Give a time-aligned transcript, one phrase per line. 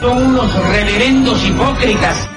[0.00, 2.28] Son unos reverendos hipócritas.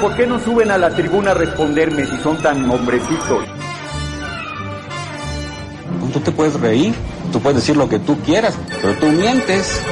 [0.00, 3.44] ¿Por qué no suben a la tribuna a responderme si son tan hombrecitos?
[6.12, 6.94] Tú te puedes reír,
[7.32, 9.82] tú puedes decir lo que tú quieras, pero tú mientes.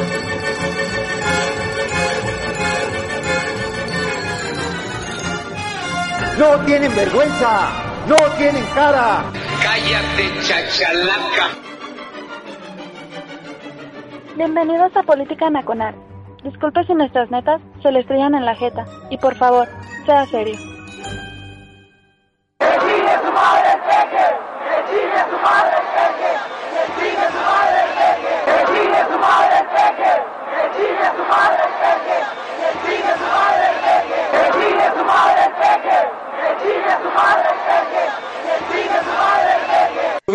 [6.38, 7.70] ¡No tienen vergüenza!
[8.06, 9.24] ¡No tienen cara!
[9.62, 11.48] Cállate, chachalaca.
[14.36, 15.94] Bienvenidos a Política Nacional.
[16.44, 18.84] Disculpe si nuestras netas se le estrellan en la jeta.
[19.08, 19.66] Y por favor,
[20.04, 20.75] sea serio.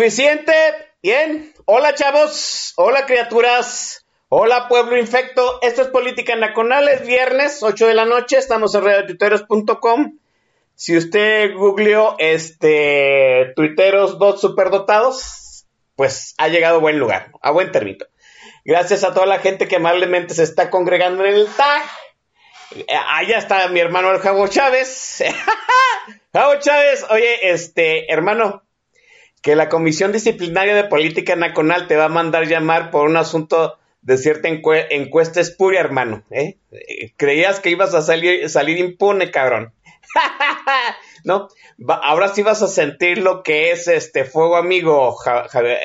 [0.02, 0.52] Suficiente.
[1.00, 1.54] Bien.
[1.64, 2.72] Hola, chavos.
[2.74, 4.04] Hola, criaturas.
[4.28, 5.60] Hola, pueblo infecto.
[5.62, 6.88] Esto es Política Nacional.
[6.88, 8.36] Es viernes, 8 de la noche.
[8.36, 10.18] Estamos en radiotuiteros.com.
[10.74, 17.70] Si usted googleó este tuiteros dos superdotados, pues ha llegado a buen lugar, a buen
[17.70, 18.04] término.
[18.64, 21.84] Gracias a toda la gente que amablemente se está congregando en el tag.
[22.74, 25.22] Eh, Allá está mi hermano el Javo Chávez.
[26.32, 28.64] Javo Chávez, oye, este, hermano,
[29.42, 33.78] que la Comisión Disciplinaria de Política Nacional te va a mandar llamar por un asunto
[34.00, 36.22] de cierta encue- encuesta espuria, hermano.
[36.30, 36.56] ¿eh?
[37.16, 39.72] Creías que ibas a salir, salir impune, cabrón.
[41.24, 41.48] ¿No?
[41.88, 45.16] Ahora sí vas a sentir lo que es este fuego amigo,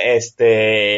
[0.04, 0.98] este,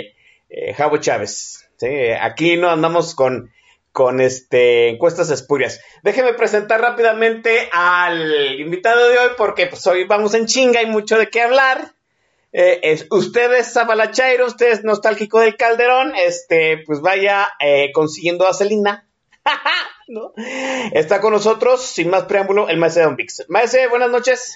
[0.50, 1.70] eh, Javo Chávez.
[1.78, 1.88] ¿sí?
[2.20, 3.52] Aquí no andamos con,
[3.92, 5.82] con este, encuestas espurias.
[6.04, 11.18] Déjeme presentar rápidamente al invitado de hoy porque pues, hoy vamos en chinga, hay mucho
[11.18, 11.94] de qué hablar.
[12.52, 18.48] Eh, es, usted es Zabalachairo, usted es nostálgico del Calderón, este, pues vaya eh, consiguiendo
[18.48, 19.08] a Celina.
[20.08, 20.34] ¿No?
[20.94, 23.46] Está con nosotros, sin más preámbulo, el maestro Don Vix.
[23.48, 24.56] Maestro, buenas noches.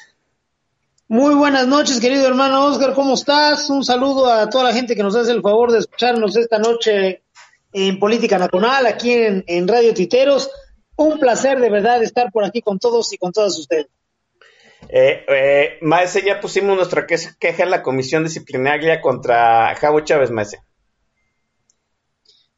[1.08, 3.70] Muy buenas noches, querido hermano Oscar, ¿cómo estás?
[3.70, 7.22] Un saludo a toda la gente que nos hace el favor de escucharnos esta noche
[7.72, 10.50] en Política Nacional, aquí en, en Radio Titeros.
[10.96, 13.88] Un placer de verdad estar por aquí con todos y con todas ustedes.
[14.96, 20.30] Eh, eh, maese, ya pusimos nuestra que- queja en la comisión disciplinaria contra Javo Chávez,
[20.30, 20.60] maese.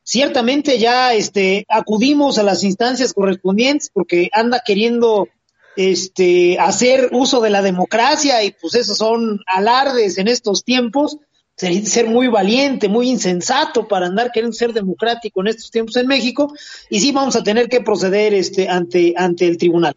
[0.03, 5.29] Ciertamente ya este, acudimos a las instancias correspondientes porque anda queriendo
[5.77, 11.17] este, hacer uso de la democracia y pues esos son alardes en estos tiempos.
[11.55, 16.53] Ser muy valiente, muy insensato para andar queriendo ser democrático en estos tiempos en México
[16.89, 19.95] y sí vamos a tener que proceder este, ante, ante el tribunal.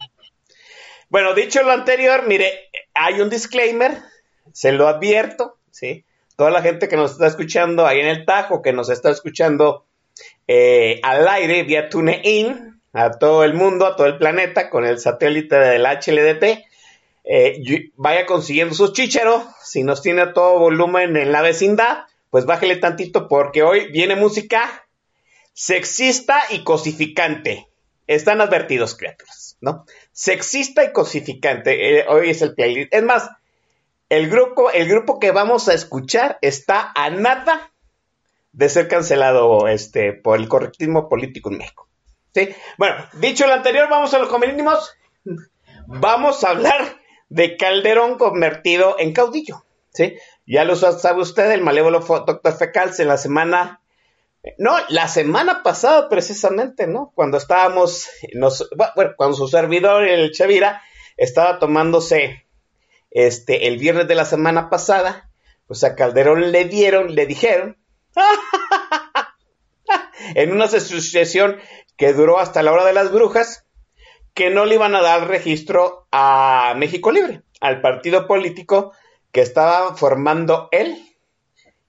[1.09, 3.99] Bueno, dicho lo anterior, mire, hay un disclaimer,
[4.53, 6.05] se lo advierto, ¿sí?
[6.37, 9.87] Toda la gente que nos está escuchando ahí en el Tajo, que nos está escuchando
[10.47, 14.99] eh, al aire vía TuneIn, a todo el mundo, a todo el planeta, con el
[14.99, 16.65] satélite del HLDT,
[17.25, 22.47] eh, vaya consiguiendo sus chícharos, si nos tiene a todo volumen en la vecindad, pues
[22.47, 24.87] bájele tantito porque hoy viene música
[25.53, 27.67] sexista y cosificante.
[28.07, 29.85] Están advertidos, criaturas, ¿no?
[30.19, 32.01] Sexista y cosificante.
[32.01, 32.93] eh, hoy es el playlist.
[32.93, 33.31] Es más,
[34.09, 37.71] el grupo, el grupo que vamos a escuchar está a nada
[38.51, 41.89] de ser cancelado este, por el correctismo político en México.
[42.35, 42.49] ¿sí?
[42.79, 44.93] Bueno, dicho lo anterior, vamos a los comunismos.
[45.87, 49.63] Vamos a hablar de Calderón convertido en caudillo.
[49.95, 50.17] ¿sí?
[50.47, 53.83] Ya lo sabe usted, el malévolo doctor Fecals en la semana
[54.57, 57.13] no, la semana pasada precisamente, ¿no?
[57.15, 60.83] Cuando estábamos, nos, bueno, cuando su servidor, el Chavira,
[61.17, 62.47] estaba tomándose
[63.11, 65.31] este, el viernes de la semana pasada,
[65.67, 67.77] pues a Calderón le dieron, le dijeron,
[70.35, 71.59] en una asociación
[71.97, 73.67] que duró hasta la hora de las brujas,
[74.35, 78.93] que no le iban a dar registro a México Libre, al partido político
[79.33, 81.08] que estaba formando él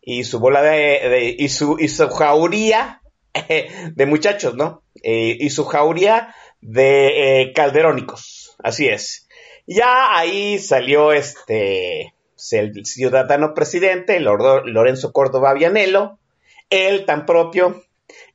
[0.02, 3.02] y su bola de, y su y su jauría
[3.96, 4.84] de muchachos, ¿no?
[5.04, 9.28] Eh, y su jauría de eh, calderónicos, así es.
[9.68, 12.14] Ya ahí salió este
[12.52, 16.20] el ciudadano presidente, Lordo- Lorenzo Córdoba Vianelo,
[16.70, 17.84] él tan propio,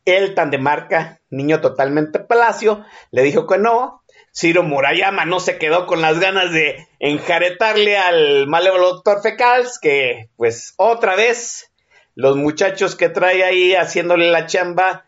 [0.05, 4.04] él tan de marca, niño totalmente palacio, le dijo que no.
[4.37, 10.29] Ciro Murayama no se quedó con las ganas de enjaretarle al malévolo doctor Fecals, que
[10.37, 11.71] pues otra vez
[12.17, 15.07] los muchachos que trae ahí haciéndole la chamba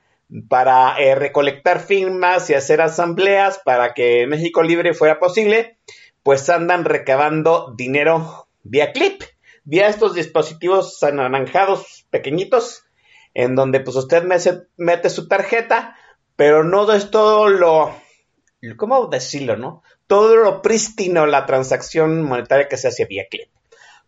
[0.49, 5.77] para eh, recolectar firmas y hacer asambleas para que México Libre fuera posible,
[6.23, 9.23] pues andan recabando dinero vía clip,
[9.65, 12.85] vía estos dispositivos anaranjados pequeñitos,
[13.35, 14.23] en donde pues usted
[14.77, 15.97] mete su tarjeta,
[16.37, 17.95] pero no es todo lo,
[18.77, 19.83] ¿cómo decirlo, no?
[20.07, 23.49] Todo lo prístino, la transacción monetaria que se hace vía clip.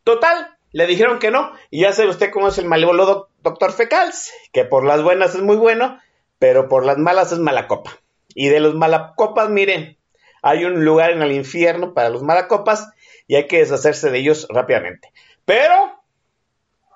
[0.05, 4.33] Total, le dijeron que no, y ya sabe usted cómo es el malévolo doctor Fecals,
[4.53, 5.99] que por las buenas es muy bueno,
[6.39, 7.99] pero por las malas es mala copa.
[8.35, 9.99] Y de los malacopas, miren,
[10.43, 12.91] hay un lugar en el infierno para los malacopas
[13.27, 15.13] y hay que deshacerse de ellos rápidamente.
[15.45, 16.03] Pero,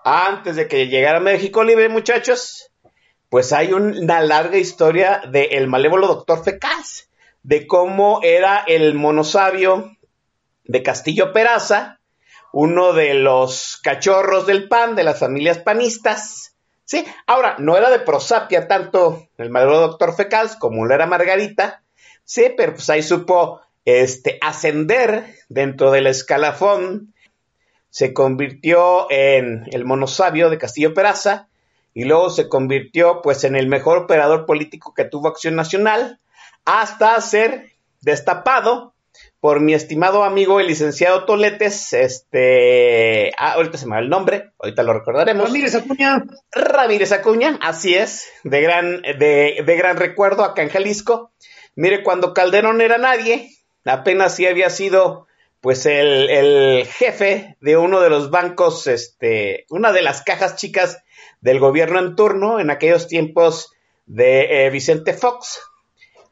[0.05, 2.71] antes de que llegara México Libre, muchachos,
[3.29, 7.09] pues hay una larga historia del malévolo doctor Fecals,
[7.43, 9.97] de cómo era el monosabio
[10.65, 12.01] de Castillo Peraza,
[12.53, 16.55] uno de los cachorros del PAN, de las familias panistas.
[16.85, 21.83] Sí, ahora, no era de prosapia tanto el malévolo doctor Fecals como lo era Margarita,
[22.25, 27.15] sí, pero pues ahí supo este, ascender dentro del escalafón,
[27.91, 31.49] se convirtió en el monosabio de Castillo Peraza
[31.95, 36.19] y luego se convirtió pues en el mejor operador político que tuvo Acción Nacional
[36.65, 38.93] hasta ser destapado
[39.41, 44.53] por mi estimado amigo el licenciado Toletes, este, ah, ahorita se me va el nombre,
[44.61, 45.47] ahorita lo recordaremos.
[45.47, 46.25] Ramírez Acuña.
[46.53, 51.33] Ramírez Acuña, así es, de gran, de, de gran recuerdo acá en Jalisco.
[51.75, 53.51] Mire, cuando Calderón era nadie,
[53.85, 55.27] apenas sí había sido
[55.61, 61.03] pues el, el, jefe de uno de los bancos, este, una de las cajas chicas
[61.41, 63.73] del gobierno en turno en aquellos tiempos
[64.07, 65.61] de eh, Vicente Fox,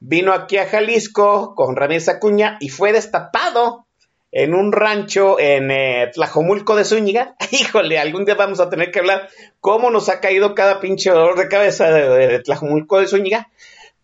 [0.01, 3.87] vino aquí a Jalisco con Ramírez Acuña y fue destapado
[4.33, 7.37] en un rancho en eh, Tlajomulco de Zúñiga.
[7.51, 9.29] Híjole, algún día vamos a tener que hablar
[9.61, 13.51] cómo nos ha caído cada pinche dolor de cabeza de, Tlajomulco de Zúñiga,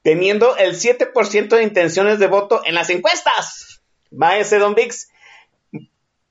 [0.03, 3.81] teniendo el 7% de intenciones de voto en las encuestas.
[4.11, 5.11] Maese Don Vix,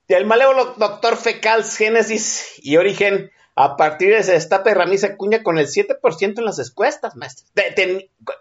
[0.08, 5.42] el malévolo doctor Fecals, Génesis y Origen a partir de ese destape de Ramírez Acuña
[5.42, 7.46] con el 7% en las encuestas, maestro.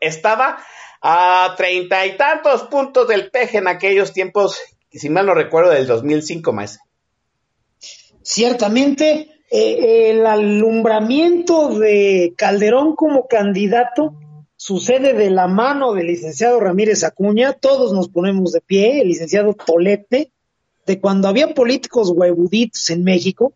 [0.01, 0.59] estaba
[1.07, 4.59] a treinta y tantos puntos del peje en aquellos tiempos,
[4.91, 6.79] si mal no recuerdo, del 2005, más.
[8.23, 14.15] Ciertamente, eh, el alumbramiento de Calderón como candidato
[14.57, 19.53] sucede de la mano del licenciado Ramírez Acuña, todos nos ponemos de pie, el licenciado
[19.53, 20.33] Tolete,
[20.87, 23.53] de cuando había políticos huevuditos en México,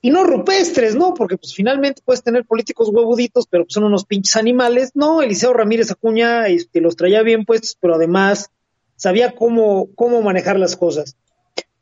[0.00, 1.14] y no rupestres, ¿no?
[1.14, 4.92] Porque pues finalmente puedes tener políticos huevuditos, pero pues, son unos pinches animales.
[4.94, 8.50] No, Eliseo Ramírez Acuña este, los traía bien puestos, pero además
[8.96, 11.16] sabía cómo, cómo manejar las cosas.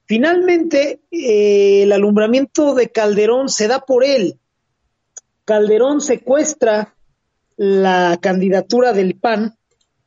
[0.07, 4.39] Finalmente, eh, el alumbramiento de Calderón se da por él.
[5.45, 6.95] Calderón secuestra
[7.57, 9.57] la candidatura del PAN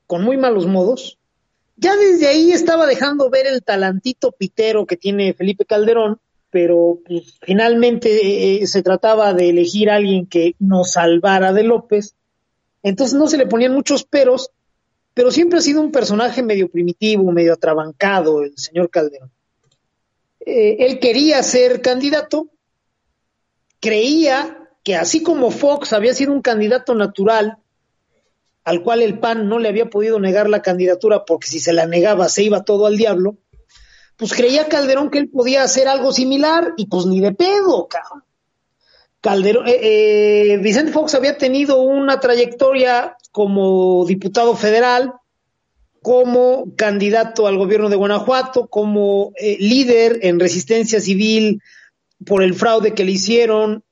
[0.08, 1.20] con muy malos modos.
[1.76, 6.20] Ya desde ahí estaba dejando ver el talantito pitero que tiene Felipe Calderón
[6.52, 11.64] pero pues, finalmente eh, eh, se trataba de elegir a alguien que nos salvara de
[11.64, 12.16] López.
[12.84, 14.52] Entonces no se le ponían muchos peros,
[15.14, 19.32] pero siempre ha sido un personaje medio primitivo, medio atrabancado, el señor Calderón.
[20.46, 22.48] Eh, él quería ser candidato,
[23.80, 27.58] creía que así como Fox había sido un candidato natural,
[28.64, 31.86] al cual el PAN no le había podido negar la candidatura porque si se la
[31.86, 33.38] negaba se iba todo al diablo,
[34.20, 38.26] pues creía Calderón que él podía hacer algo similar y pues ni de pedo, cabrón.
[39.22, 45.14] Calderón, eh, eh, Vicente Fox había tenido una trayectoria como diputado federal,
[46.02, 51.62] como candidato al gobierno de Guanajuato, como eh, líder en resistencia civil
[52.26, 53.86] por el fraude que le hicieron,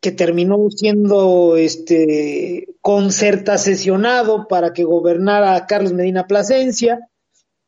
[0.00, 7.08] que terminó siendo este concerta sesionado para que gobernara Carlos Medina Plasencia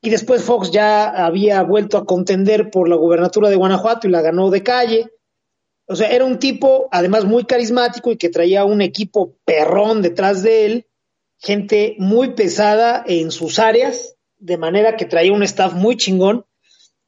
[0.04, 4.20] y después Fox ya había vuelto a contender por la gubernatura de Guanajuato y la
[4.20, 5.10] ganó de calle.
[5.86, 10.42] O sea, era un tipo además muy carismático y que traía un equipo perrón detrás
[10.42, 10.86] de él,
[11.38, 16.44] gente muy pesada en sus áreas, de manera que traía un staff muy chingón.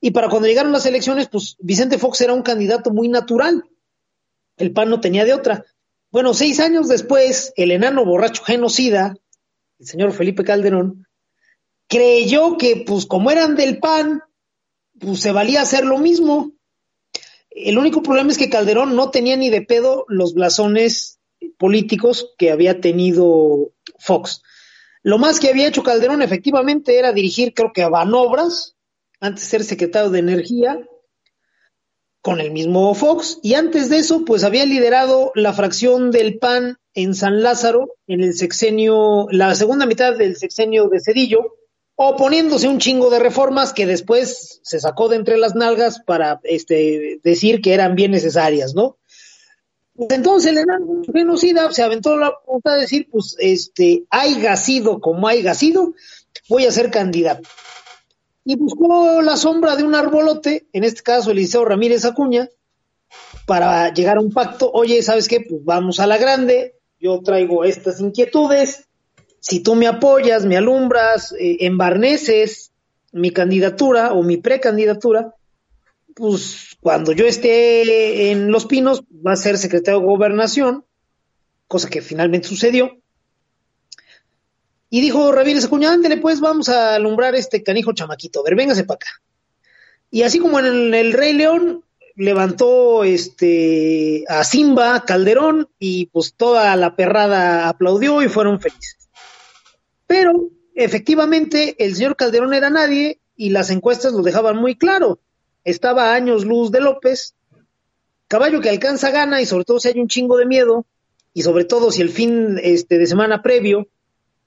[0.01, 3.63] Y para cuando llegaron las elecciones, pues Vicente Fox era un candidato muy natural.
[4.57, 5.67] El PAN no tenía de otra.
[6.11, 9.19] Bueno, seis años después, el enano borracho genocida,
[9.79, 11.06] el señor Felipe Calderón,
[11.89, 14.23] creyó que, pues, como eran del PAN,
[14.99, 16.53] pues se valía hacer lo mismo.
[17.51, 21.21] El único problema es que Calderón no tenía ni de pedo los blasones
[21.59, 24.43] políticos que había tenido Fox.
[25.03, 28.77] Lo más que había hecho Calderón efectivamente era dirigir, creo que a Banobras,
[29.21, 30.87] antes de ser secretario de Energía,
[32.21, 36.79] con el mismo Fox, y antes de eso, pues había liderado la fracción del PAN
[36.93, 41.55] en San Lázaro en el sexenio, la segunda mitad del sexenio de Cedillo,
[41.97, 47.21] oponiéndose un chingo de reformas que después se sacó de entre las nalgas para este,
[47.25, 48.99] decir que eran bien necesarias, ¿no?
[49.95, 55.01] Pues entonces el enano genocida se aventó la pregunta de decir, pues, este, hay sido
[55.01, 55.95] como hay sido,
[56.51, 57.49] voy a ser candidato.
[58.45, 62.51] Y buscó la sombra de un arbolote, en este caso Eliseo Ramírez Acuña,
[63.47, 64.71] para llegar a un pacto.
[64.71, 65.41] Oye, ¿sabes qué?
[65.41, 68.86] Pues vamos a la grande, yo traigo estas inquietudes,
[69.49, 72.73] si tú me apoyas, me alumbras, eh, embarneces
[73.13, 75.35] mi candidatura o mi precandidatura,
[76.17, 80.85] pues cuando yo esté en Los Pinos va a ser secretario de gobernación,
[81.69, 82.99] cosa que finalmente sucedió.
[84.91, 88.83] Y dijo Ramírez Acuña, ándele pues, vamos a alumbrar este canijo chamaquito, a ver, véngase
[88.83, 89.11] para acá.
[90.11, 91.85] Y así como en el, el, Rey León,
[92.17, 99.06] levantó este a Simba Calderón y pues toda la perrada aplaudió y fueron felices.
[100.07, 105.19] Pero efectivamente el señor Calderón era nadie y las encuestas lo dejaban muy claro.
[105.65, 107.35] Estaba a años luz de López,
[108.29, 110.87] caballo que alcanza gana y sobre todo si hay un chingo de miedo
[111.35, 113.89] y sobre todo si el fin este, de semana previo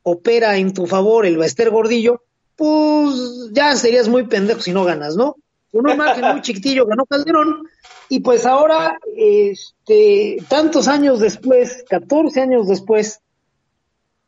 [0.03, 2.23] opera en tu favor el Bester Gordillo,
[2.55, 5.35] pues ya serías muy pendejo si no ganas, ¿no?
[5.71, 7.67] Un margen muy chiquitillo ganó Calderón
[8.09, 13.21] y pues ahora, este, tantos años después, 14 años después,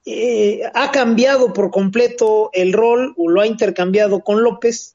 [0.06, 4.94] eh, ha cambiado por completo el rol o lo ha intercambiado con López.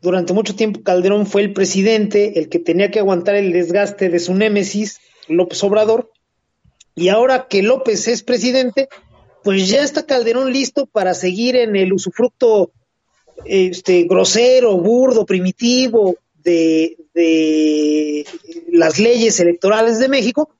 [0.00, 4.20] Durante mucho tiempo Calderón fue el presidente, el que tenía que aguantar el desgaste de
[4.20, 6.12] su némesis, López Obrador.
[6.94, 8.88] Y ahora que López es presidente,
[9.42, 12.70] pues ya está Calderón listo para seguir en el usufructo
[13.44, 18.24] este, grosero, burdo, primitivo de, de
[18.70, 20.50] las leyes electorales de México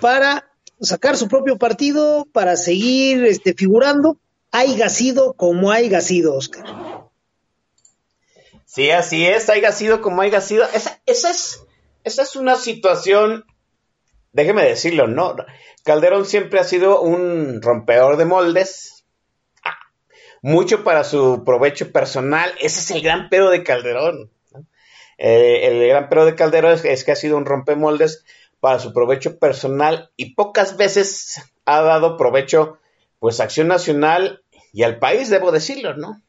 [0.00, 0.47] para
[0.80, 4.18] sacar su propio partido para seguir este, figurando,
[4.50, 6.64] haya sido como haya sido, Oscar.
[8.64, 10.64] Sí, así es, haya sido como haya sido.
[10.72, 11.62] Esa, esa, es,
[12.04, 13.44] esa es una situación,
[14.32, 15.36] déjeme decirlo, ¿no?
[15.84, 19.04] Calderón siempre ha sido un rompedor de moldes,
[20.42, 22.52] mucho para su provecho personal.
[22.60, 24.30] Ese es el gran pedo de Calderón.
[25.16, 28.24] Eh, el gran pedo de Calderón es, es, que ha sido un rompemoldes
[28.60, 32.78] para su provecho personal y pocas veces ha dado provecho
[33.18, 36.22] pues a Acción Nacional y al país, debo decirlo, ¿no?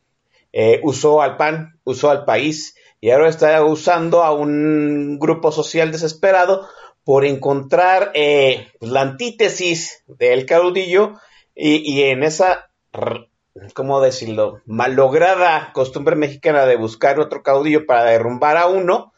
[0.51, 5.91] Eh, usó al PAN, usó al país y ahora está usando a un grupo social
[5.91, 6.67] desesperado
[7.03, 11.19] por encontrar eh, la antítesis del caudillo
[11.55, 12.69] y, y, en esa,
[13.73, 19.13] ¿cómo decirlo?, malograda costumbre mexicana de buscar otro caudillo para derrumbar a uno,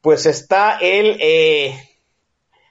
[0.00, 1.89] pues está él eh,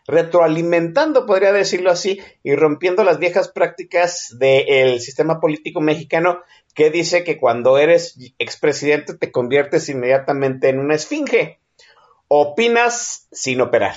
[0.10, 6.42] retroalimentando, podría decirlo así, y rompiendo las viejas prácticas del sistema político mexicano
[6.74, 11.60] que dice que cuando eres expresidente te conviertes inmediatamente en una esfinge.
[12.28, 13.96] Opinas sin operar.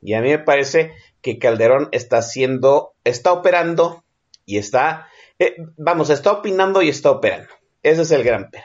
[0.00, 4.04] Y a mí me parece que Calderón está haciendo, está operando
[4.46, 5.08] y está,
[5.40, 7.52] eh, vamos, está opinando y está operando.
[7.82, 8.64] Ese es el gran pero.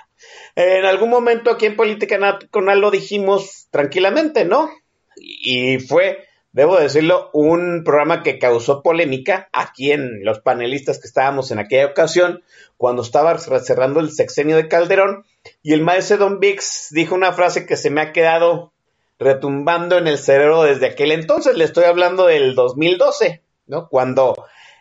[0.56, 4.70] En algún momento aquí en Política Nacional lo dijimos tranquilamente, ¿no?
[5.16, 11.52] Y fue debo decirlo, un programa que causó polémica aquí en los panelistas que estábamos
[11.52, 12.44] en aquella ocasión,
[12.78, 15.26] cuando estaba cerrando el sexenio de Calderón,
[15.64, 18.72] y el maestro Don Vix dijo una frase que se me ha quedado
[19.20, 23.90] retumbando en el cerebro desde aquel entonces, le estoy hablando del 2012, ¿no?
[23.90, 24.36] Cuando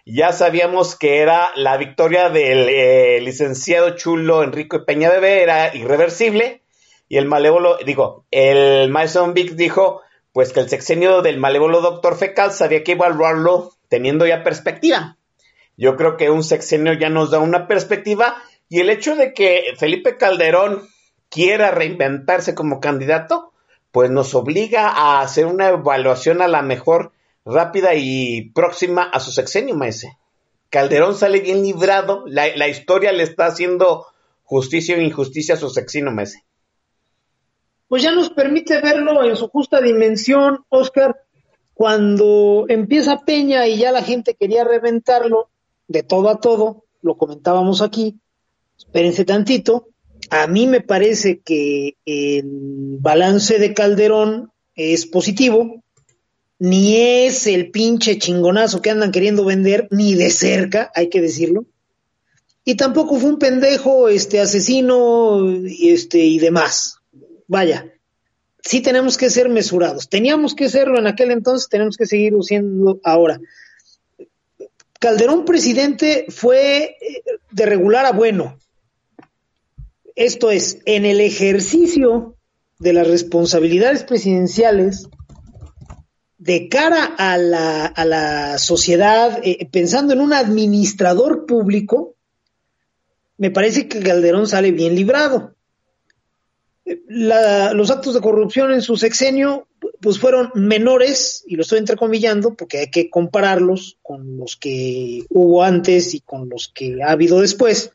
[0.04, 6.62] ya sabíamos que era la victoria del eh, licenciado chulo Enrico Peña Bebé, era irreversible,
[7.08, 10.02] y el malévolo, digo, el maestro Don Vix dijo,
[10.32, 15.18] pues que el sexenio del malévolo doctor Fecal sabía que evaluarlo teniendo ya perspectiva.
[15.76, 18.36] Yo creo que un sexenio ya nos da una perspectiva
[18.68, 20.88] y el hecho de que Felipe Calderón
[21.28, 23.52] quiera reinventarse como candidato,
[23.90, 27.12] pues nos obliga a hacer una evaluación a la mejor
[27.44, 30.16] rápida y próxima a su sexenio, maese.
[30.70, 34.06] Calderón sale bien librado, la, la historia le está haciendo
[34.44, 36.44] justicia o injusticia a su sexenio, maese
[37.92, 41.14] pues ya nos permite verlo en su justa dimensión, Oscar,
[41.74, 45.50] cuando empieza Peña y ya la gente quería reventarlo
[45.88, 48.18] de todo a todo, lo comentábamos aquí,
[48.78, 49.90] espérense tantito,
[50.30, 55.82] a mí me parece que el balance de Calderón es positivo,
[56.58, 61.66] ni es el pinche chingonazo que andan queriendo vender, ni de cerca, hay que decirlo.
[62.64, 67.01] Y tampoco fue un pendejo, este asesino, este y demás
[67.52, 67.92] vaya,
[68.62, 70.08] sí tenemos que ser mesurados.
[70.08, 73.38] Teníamos que serlo en aquel entonces, tenemos que seguir siendo ahora.
[74.98, 78.56] Calderón presidente fue eh, de regular a bueno.
[80.14, 82.36] Esto es, en el ejercicio
[82.78, 85.08] de las responsabilidades presidenciales,
[86.38, 92.14] de cara a la, a la sociedad, eh, pensando en un administrador público,
[93.36, 95.54] me parece que Calderón sale bien librado
[96.84, 99.68] la, los actos de corrupción en su sexenio
[100.00, 105.62] pues fueron menores, y lo estoy entrecomillando porque hay que compararlos con los que hubo
[105.62, 107.92] antes y con los que ha habido después.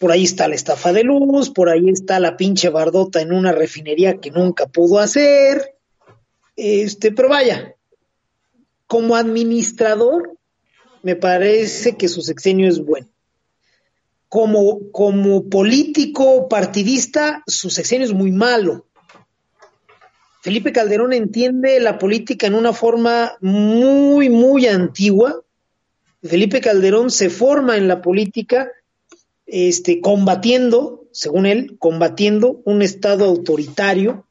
[0.00, 3.52] Por ahí está la estafa de luz, por ahí está la pinche bardota en una
[3.52, 5.76] refinería que nunca pudo hacer.
[6.56, 7.74] Este, pero vaya,
[8.86, 10.38] como administrador,
[11.02, 13.13] me parece que su sexenio es bueno
[14.34, 18.84] como, como político partidista, su sexenio es muy malo.
[20.42, 25.40] Felipe Calderón entiende la política en una forma muy, muy antigua.
[26.20, 28.72] Felipe Calderón se forma en la política
[29.46, 34.26] este, combatiendo, según él, combatiendo un Estado autoritario,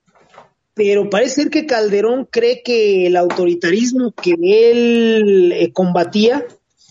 [0.74, 6.46] pero parece ser que Calderón cree que el autoritarismo que él eh, combatía,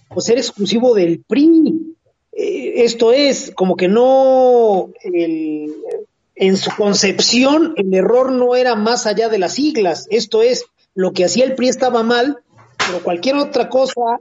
[0.08, 1.91] pues era exclusivo del PRI,
[2.32, 9.28] eh, esto es como que no, en su concepción el error no era más allá
[9.28, 12.38] de las siglas, esto es, lo que hacía el PRI estaba mal,
[12.78, 14.20] pero cualquier otra cosa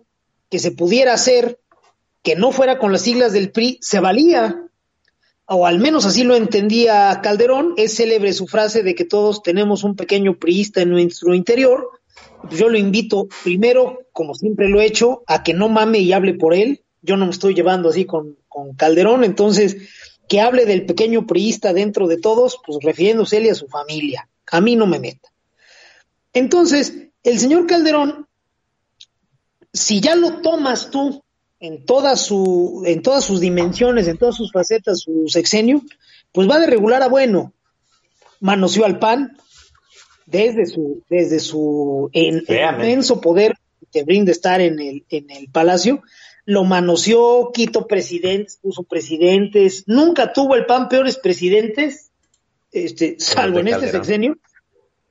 [0.50, 1.60] que se pudiera hacer
[2.24, 4.68] que no fuera con las siglas del PRI se valía,
[5.46, 9.84] o al menos así lo entendía Calderón, es célebre su frase de que todos tenemos
[9.84, 11.90] un pequeño priista en nuestro interior,
[12.52, 16.34] yo lo invito primero, como siempre lo he hecho, a que no mame y hable
[16.36, 18.38] por él, yo no me estoy llevando así con,
[18.78, 19.78] Calderón, entonces
[20.28, 24.30] que hable del pequeño priista dentro de todos, pues refiriéndose él y a su familia.
[24.52, 25.30] A mí no me meta.
[26.34, 26.94] Entonces,
[27.24, 28.28] el señor Calderón,
[29.74, 31.24] si ya lo tomas tú
[31.60, 35.82] en, toda su, en todas sus dimensiones, en todas sus facetas, su sexenio,
[36.32, 37.54] pues va de regular a bueno.
[38.40, 39.38] Manoseó al PAN
[40.26, 43.56] desde su, desde su inmenso poder
[43.92, 46.02] que brinda estar en el, en el palacio,
[46.46, 52.12] lo manoseó, quitó presidentes, puso presidentes, nunca tuvo el PAN peores presidentes,
[52.72, 54.38] este, salvo en este sexenio,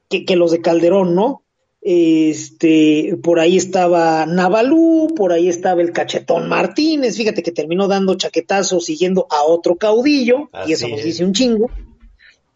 [0.09, 1.43] que, que, los de Calderón, ¿no?
[1.83, 8.17] Este, por ahí estaba Navalú, por ahí estaba el cachetón Martínez, fíjate que terminó dando
[8.17, 11.71] chaquetazos siguiendo a otro caudillo, y eso nos dice un chingo.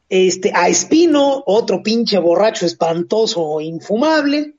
[0.08, 4.54] Este, a Espino, otro pinche borracho espantoso, infumable.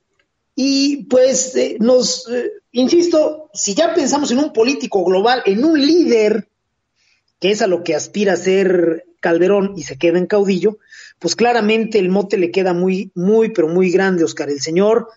[0.55, 5.79] Y pues eh, nos, eh, insisto, si ya pensamos en un político global, en un
[5.79, 6.47] líder,
[7.39, 10.77] que es a lo que aspira a ser Calderón y se queda en caudillo,
[11.19, 14.49] pues claramente el mote le queda muy, muy, pero muy grande, Oscar.
[14.49, 15.07] El señor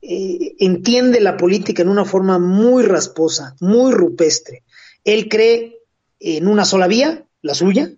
[0.00, 4.62] eh, entiende la política en una forma muy rasposa, muy rupestre.
[5.04, 5.78] Él cree
[6.18, 7.92] en una sola vía, la suya.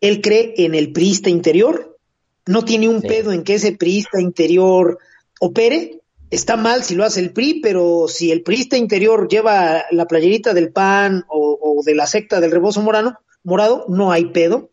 [0.00, 1.98] Él cree en el priista interior.
[2.46, 4.98] No tiene un pedo en que ese priista interior
[5.40, 6.00] opere
[6.30, 10.54] está mal si lo hace el PRI, pero si el priista interior lleva la playerita
[10.54, 14.70] del PAN o, de la secta del rebozo morano, morado, no hay pedo.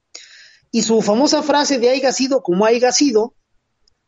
[0.72, 3.34] Y su famosa frase de haya sido como haya sido,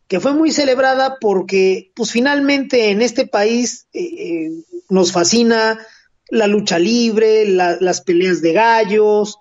[0.07, 4.51] que fue muy celebrada porque, pues finalmente en este país eh, eh,
[4.89, 5.79] nos fascina
[6.29, 9.37] la lucha libre, las peleas de gallos,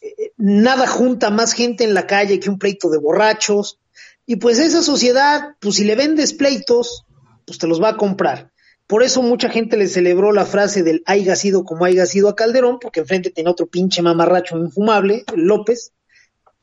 [0.00, 3.78] eh, nada junta más gente en la calle que un pleito de borrachos.
[4.26, 7.04] Y pues esa sociedad, pues si le vendes pleitos,
[7.46, 8.50] pues te los va a comprar.
[8.86, 12.36] Por eso mucha gente le celebró la frase del haya sido como haya sido a
[12.36, 15.92] Calderón, porque enfrente tiene otro pinche mamarracho infumable, López.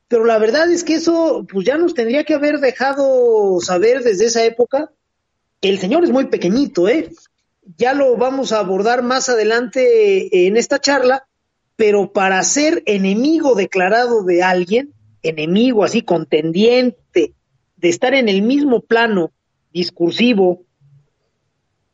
[0.07, 4.25] Pero la verdad es que eso, pues ya nos tendría que haber dejado saber desde
[4.25, 4.91] esa época
[5.61, 7.11] que el señor es muy pequeñito, ¿eh?
[7.77, 11.27] Ya lo vamos a abordar más adelante en esta charla,
[11.75, 17.33] pero para ser enemigo declarado de alguien, enemigo así, contendiente,
[17.77, 19.31] de estar en el mismo plano
[19.71, 20.65] discursivo,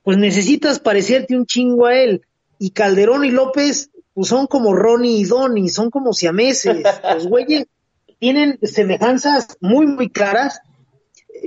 [0.07, 2.21] pues necesitas parecerte un chingo a él.
[2.59, 6.77] Y Calderón y López, pues son como Ronnie y Donnie, son como siameses.
[7.13, 7.65] Los güeyes
[8.17, 10.61] tienen semejanzas muy, muy claras.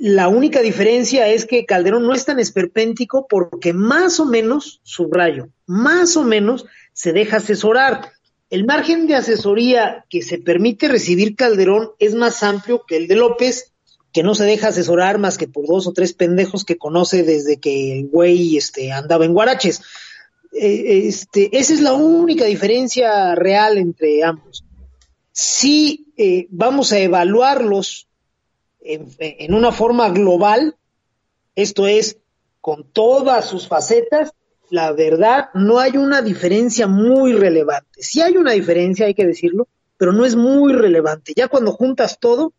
[0.03, 5.49] La única diferencia es que Calderón no es tan esperpéntico porque más o menos, subrayo,
[5.64, 8.11] más o menos se deja asesorar.
[8.51, 13.16] El margen de asesoría que se permite recibir Calderón es más amplio que el de
[13.16, 13.70] López
[14.12, 17.59] que no se deja asesorar más que por dos o tres pendejos que conoce desde
[17.59, 19.83] que el güey este, andaba en Guaraches.
[20.53, 24.64] Eh, este, esa es la única diferencia real entre ambos.
[25.33, 28.09] Si eh, vamos a evaluarlos
[28.81, 30.77] en, una forma global,
[31.55, 32.18] esto es,
[32.61, 34.33] con todas sus facetas,
[34.70, 38.03] la verdad, no hay una diferencia muy relevante.
[38.03, 41.33] Sí hay una diferencia, hay que decirlo, pero no es muy relevante.
[41.35, 42.53] Ya cuando juntas todo,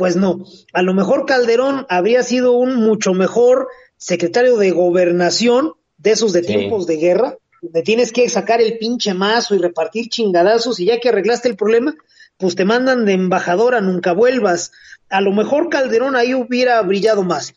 [0.00, 0.46] pues no.
[0.72, 6.40] A lo mejor Calderón habría sido un mucho mejor secretario de gobernación de esos de
[6.40, 11.00] tiempos de guerra, donde tienes que sacar el pinche mazo y repartir chingadazos y ya
[11.00, 11.94] que arreglaste el problema,
[12.38, 14.72] pues te mandan de embajadora, nunca vuelvas.
[15.10, 17.52] A lo mejor Calderón ahí hubiera brillado más.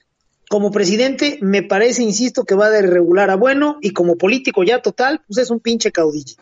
[0.49, 4.81] Como presidente, me parece, insisto, que va de regular a bueno y como político ya
[4.81, 6.35] total, pues es un pinche caudillo.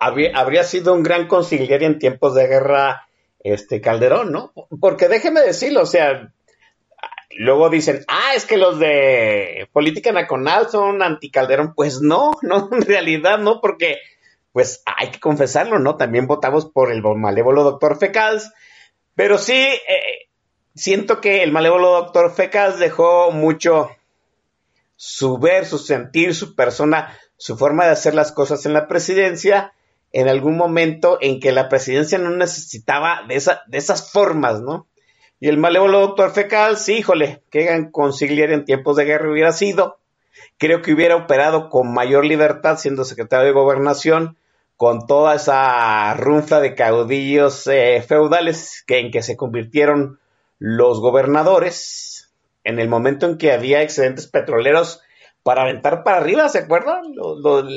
[0.00, 3.06] Habría, habría sido un gran conciliar en tiempos de guerra
[3.40, 4.52] este Calderón, ¿no?
[4.80, 6.32] Porque déjeme decirlo, o sea,
[7.38, 11.74] luego dicen, ah, es que los de política nacional son anti-Calderón.
[11.74, 13.98] Pues no, no, en realidad no, porque,
[14.52, 15.96] pues hay que confesarlo, ¿no?
[15.96, 18.52] También votamos por el malévolo doctor Fecals,
[19.14, 20.28] pero sí, eh,
[20.74, 23.90] siento que el malévolo doctor Fecals dejó mucho
[24.96, 29.72] su ver, su sentir, su persona, su forma de hacer las cosas en la presidencia
[30.16, 34.86] en algún momento en que la presidencia no necesitaba de, esa, de esas formas, ¿no?
[35.40, 39.98] Y el malévolo doctor Fecal, sí, híjole, que consigliere en tiempos de guerra hubiera sido.
[40.56, 44.38] Creo que hubiera operado con mayor libertad siendo secretario de gobernación,
[44.78, 50.18] con toda esa runfa de caudillos eh, feudales que, en que se convirtieron
[50.58, 52.32] los gobernadores
[52.64, 55.02] en el momento en que había excedentes petroleros
[55.46, 57.02] para aventar para arriba, ¿se acuerdan?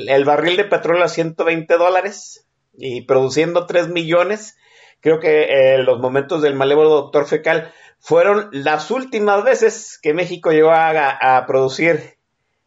[0.08, 2.44] el barril de petróleo a 120 dólares
[2.76, 4.58] y produciendo 3 millones.
[4.98, 10.50] Creo que eh, los momentos del malévolo doctor Fecal fueron las últimas veces que México
[10.50, 12.16] llegó a, producir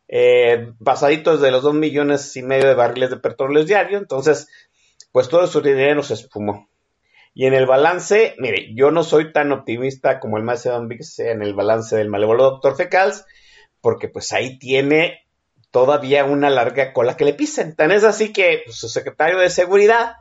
[0.08, 3.98] eh, pasaditos de los 2 millones y medio de barriles de petróleo diario.
[3.98, 4.48] Entonces,
[5.12, 6.70] pues todo su dinero se esfumó.
[7.34, 10.46] Y en el balance, mire, yo no soy tan optimista como el
[10.88, 13.26] Bix en el balance del malévolo doctor Fecals
[13.84, 15.26] porque pues ahí tiene
[15.69, 17.76] todavía una larga cola que le pisen.
[17.76, 20.15] Tan es así que pues, su secretario de Seguridad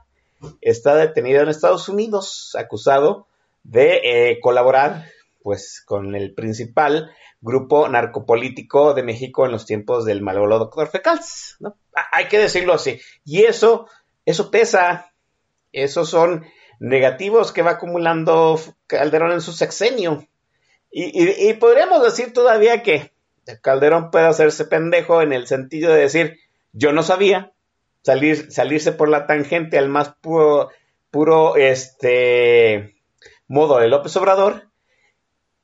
[0.60, 3.28] está detenido en Estados Unidos, acusado
[3.62, 5.06] de eh, colaborar
[5.44, 11.56] pues con el principal grupo narcopolítico de México en los tiempos del malévolo doctor Fecals,
[11.60, 11.76] ¿no?
[12.10, 13.00] Hay que decirlo así.
[13.24, 13.86] Y eso,
[14.26, 15.12] eso pesa,
[15.70, 16.44] esos son
[16.80, 20.26] negativos que va acumulando Calderón en su sexenio.
[20.90, 23.11] y podríamos decir todavía que
[23.60, 26.38] Calderón puede hacerse pendejo en el sentido de decir,
[26.72, 27.52] yo no sabía,
[28.02, 30.70] salir, salirse por la tangente al más puro,
[31.10, 32.96] puro este,
[33.46, 34.68] modo de López Obrador,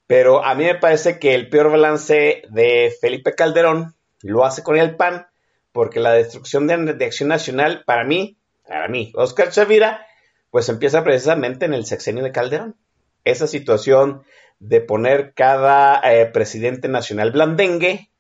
[0.07, 4.77] pero a mí me parece que el peor balance de Felipe Calderón lo hace con
[4.77, 5.27] el PAN,
[5.73, 10.07] porque la destrucción de, Acción Nacional, para mí, para mí, Oscar Chavira,
[10.51, 12.77] pues empieza precisamente en el sexenio de Calderón.
[13.25, 14.23] Esa situación
[14.59, 18.11] de poner cada eh, presidente nacional blandengue,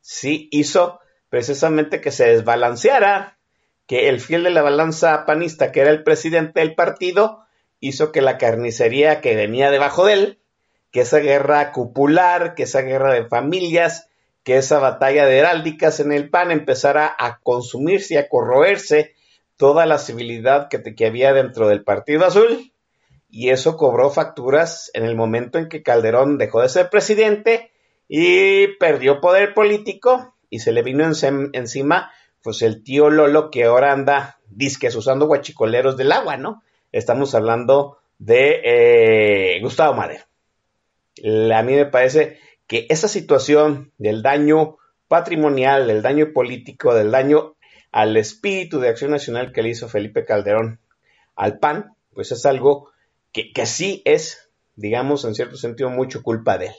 [0.00, 3.38] sí hizo precisamente que se desbalanceara,
[3.86, 7.40] que el fiel de la balanza panista, que era el presidente del partido,
[7.80, 10.38] hizo que la carnicería que venía debajo de él,
[10.90, 14.08] que esa guerra cupular, que esa guerra de familias,
[14.42, 19.14] que esa batalla de heráldicas en el PAN empezara a consumirse y a corroerse
[19.56, 22.73] toda la civilidad que, que había dentro del Partido Azul
[23.34, 27.72] y eso cobró facturas en el momento en que Calderón dejó de ser presidente
[28.06, 32.12] y perdió poder político y se le vino encima
[32.44, 36.62] pues el tío Lolo que ahora anda disques usando guachicoleros del agua, ¿no?
[36.92, 40.22] Estamos hablando de eh, Gustavo Madero.
[41.52, 44.76] A mí me parece que esa situación del daño
[45.08, 47.56] patrimonial, del daño político, del daño
[47.90, 50.78] al espíritu de acción nacional que le hizo Felipe Calderón
[51.34, 52.93] al PAN, pues es algo
[53.34, 56.74] que, sí es, digamos, en cierto sentido, mucho culpa de él.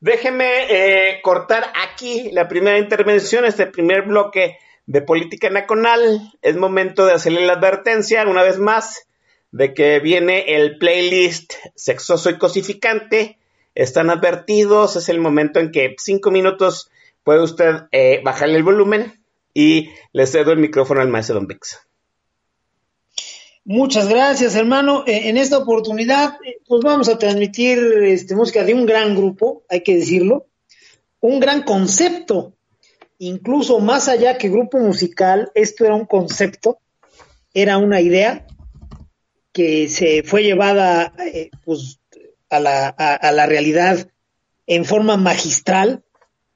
[0.00, 6.32] Déjeme eh, cortar aquí la primera intervención, este primer bloque de política nacional.
[6.40, 9.06] Es momento de hacerle la advertencia una vez más
[9.52, 13.38] de que viene el playlist sexoso y cosificante.
[13.74, 16.90] Están advertidos, es el momento en que cinco minutos
[17.24, 21.78] puede usted eh, bajarle el volumen y le cedo el micrófono al maestro Don Vix.
[23.64, 25.04] Muchas gracias, hermano.
[25.06, 29.64] Eh, en esta oportunidad, eh, pues vamos a transmitir este, música de un gran grupo,
[29.68, 30.46] hay que decirlo,
[31.20, 32.54] un gran concepto,
[33.18, 36.78] incluso más allá que grupo musical, esto era un concepto,
[37.52, 38.46] era una idea
[39.52, 42.00] que se fue llevada eh, pues,
[42.48, 44.08] a, la, a, la, realidad
[44.66, 46.02] en forma magistral.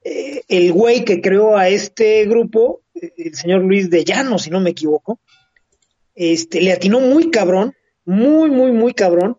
[0.03, 4.71] el güey que creó a este grupo, el señor Luis de Llano, si no me
[4.71, 5.19] equivoco,
[6.15, 7.73] este, le atinó muy cabrón,
[8.05, 9.37] muy, muy, muy cabrón,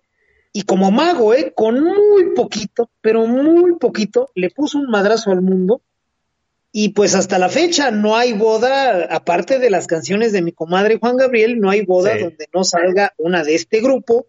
[0.52, 1.52] y como mago, ¿eh?
[1.54, 5.82] Con muy poquito, pero muy poquito, le puso un madrazo al mundo.
[6.72, 10.98] Y pues hasta la fecha no hay boda, aparte de las canciones de mi comadre
[10.98, 12.22] Juan Gabriel, no hay boda Sí.
[12.24, 14.26] donde no salga una de este grupo.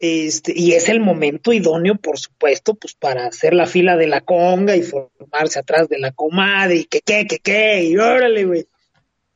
[0.00, 4.20] Este, y es el momento idóneo, por supuesto, pues para hacer la fila de la
[4.22, 8.66] conga y formarse atrás de la comadre y que qué, que qué, y órale, güey.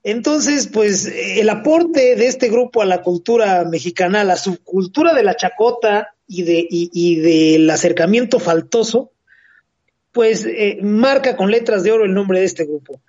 [0.08, 5.24] Entonces, pues el aporte de este grupo a la cultura mexicana, a la subcultura de
[5.24, 9.10] la chacota y, de, y, del acercamiento faltoso,
[10.12, 13.00] pues eh, marca con letras de oro el nombre de este grupo.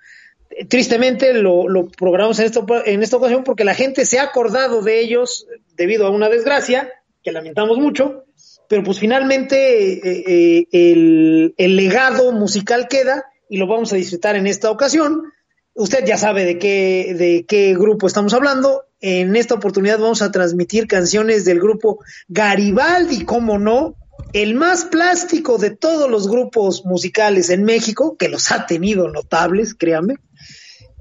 [0.68, 4.82] Tristemente lo, lo programamos en esta, en esta ocasión porque la gente se ha acordado
[4.82, 6.90] de ellos debido a una desgracia,
[7.22, 8.24] que lamentamos mucho,
[8.68, 14.34] pero pues finalmente eh, eh, el, el legado musical queda y lo vamos a disfrutar
[14.34, 15.32] en esta ocasión.
[15.78, 18.82] Usted ya sabe de qué, de qué grupo estamos hablando.
[19.00, 23.94] En esta oportunidad vamos a transmitir canciones del grupo Garibaldi, como no,
[24.32, 29.72] el más plástico de todos los grupos musicales en México, que los ha tenido notables,
[29.72, 30.16] créanme.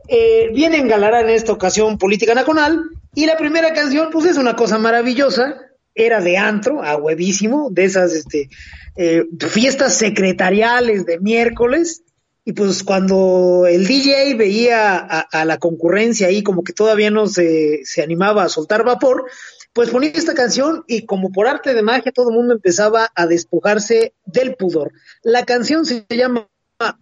[0.09, 2.83] Eh, viene a engalanar en esta ocasión Política Nacional
[3.15, 5.57] y la primera canción, pues es una cosa maravillosa,
[5.95, 8.51] era de antro, a huevísimo, de esas este,
[8.95, 12.03] eh, fiestas secretariales de miércoles,
[12.47, 17.81] y pues cuando el DJ veía a, la concurrencia ahí como que todavía no se,
[17.83, 19.25] se animaba a soltar vapor,
[19.73, 23.27] pues ponía esta canción y como por arte de magia todo el mundo empezaba a
[23.27, 24.93] despojarse del pudor.
[25.23, 26.47] La canción se llama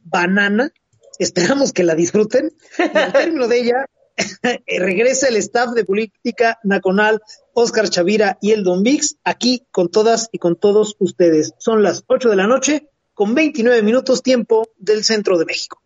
[0.04, 0.74] Banana,
[1.20, 2.52] esperamos que la disfruten.
[2.80, 3.86] Y al término de ella
[4.80, 7.22] regresa el staff de Política Nacional,
[7.54, 11.54] Oscar Chavira y el Don Vix, aquí con todas y con todos ustedes.
[11.60, 15.82] Son las 8 de la noche con 29 minutos tiempo del centro de México.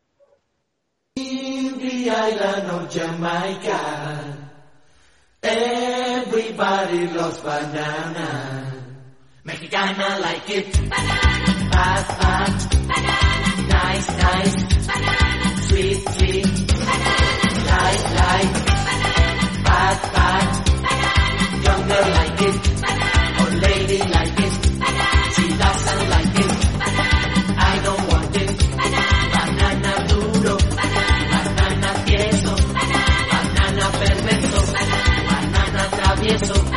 [5.42, 8.76] Everybody loves banana.
[9.46, 10.90] Mexicana like it.
[10.90, 11.70] Banana.
[11.72, 12.06] Bad.
[13.70, 14.56] Nice, nice.
[14.86, 15.62] Banana.
[15.70, 16.46] Sweet, sweet.
[16.68, 17.48] Banana.
[17.72, 18.54] Light, light.
[18.88, 19.64] Banana.
[19.64, 20.48] Bad, bad.
[20.84, 21.64] Banana.
[21.64, 22.82] Young girl like it.
[22.82, 23.19] Banana.
[36.40, 36.69] Banana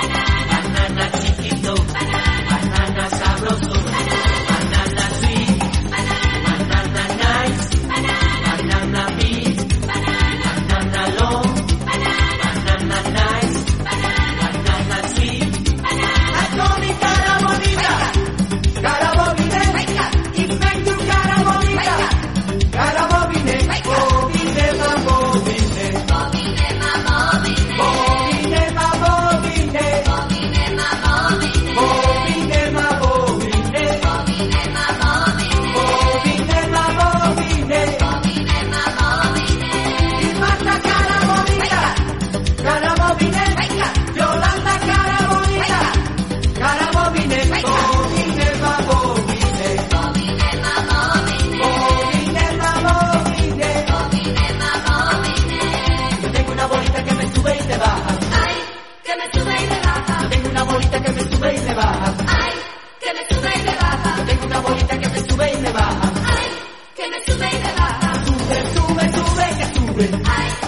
[70.03, 70.62] que sube.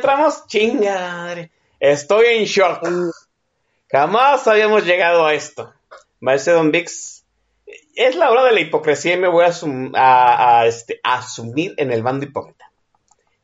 [0.00, 0.46] Entramos?
[0.46, 1.50] Chingadre.
[1.78, 2.88] Estoy en shock.
[3.90, 5.72] Jamás habíamos llegado a esto.
[6.20, 7.24] Maestro Don Vix,
[7.94, 12.24] es la hora de la hipocresía y me voy este, a asumir en el bando
[12.24, 12.70] hipócrita.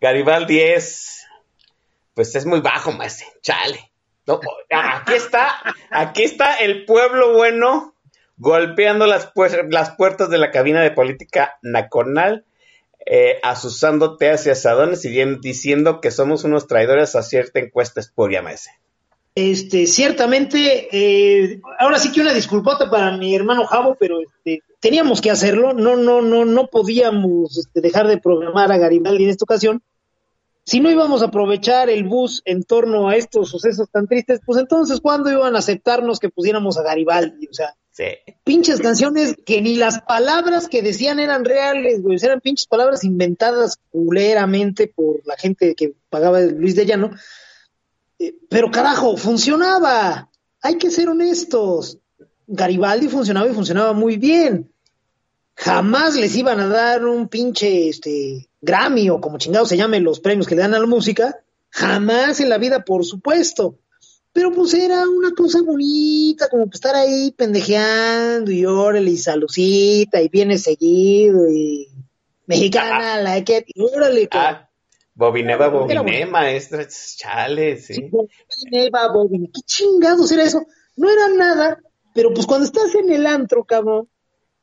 [0.01, 1.27] Garibaldi es,
[2.15, 3.29] pues es muy bajo, maestro.
[3.43, 3.93] Chale.
[4.71, 7.95] Aquí está, aquí está el pueblo bueno
[8.39, 9.31] golpeando las,
[9.69, 12.46] las puertas de la cabina de política nacional,
[13.07, 18.43] eh, asusándote hacia asadones y bien diciendo que somos unos traidores a cierta encuesta espuria,
[18.43, 18.71] maese.
[19.37, 25.21] Este, ciertamente, eh, ahora sí que una disculpota para mi hermano Javo, pero este, teníamos
[25.21, 29.45] que hacerlo, no, no, no, no podíamos este, dejar de programar a Garibaldi en esta
[29.45, 29.83] ocasión.
[30.65, 34.59] Si no íbamos a aprovechar el bus en torno a estos sucesos tan tristes, pues
[34.59, 37.47] entonces, ¿cuándo iban a aceptarnos que pusiéramos a Garibaldi?
[37.47, 37.77] O sea,
[38.45, 43.79] Pinches canciones que ni las palabras que decían eran reales, güey, eran pinches palabras inventadas
[43.91, 47.11] culeramente por la gente que pagaba Luis de Llano.
[48.19, 50.31] Eh, pero carajo, funcionaba.
[50.61, 51.99] Hay que ser honestos.
[52.47, 54.71] Garibaldi funcionaba y funcionaba muy bien.
[55.55, 60.21] Jamás les iban a dar un pinche este Grammy o como chingados se llamen los
[60.21, 61.41] premios que le dan a la música.
[61.71, 63.79] Jamás en la vida, por supuesto.
[64.37, 70.21] Pero pues era una cosa bonita, como que estar ahí pendejeando y órale y salucita
[70.21, 71.89] y viene seguido y
[72.45, 74.29] mexicana, la que órale.
[74.29, 74.61] cabrón.
[74.61, 74.71] Ah,
[75.15, 76.87] Bobineva, Bobiné, maestra.
[76.87, 77.95] Chale, sí.
[77.95, 78.11] Sí,
[78.71, 80.67] Neva, Bobby, ¿Qué chingados era eso?
[80.97, 81.81] No era nada,
[82.15, 84.07] pero pues cuando estás en el antro, cabrón,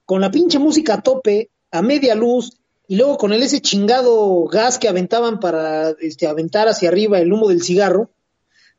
[0.06, 4.46] con la pinche música a tope, a media luz, y luego con el ese chingado
[4.46, 8.12] gas que aventaban para este, aventar hacia arriba el humo del cigarro,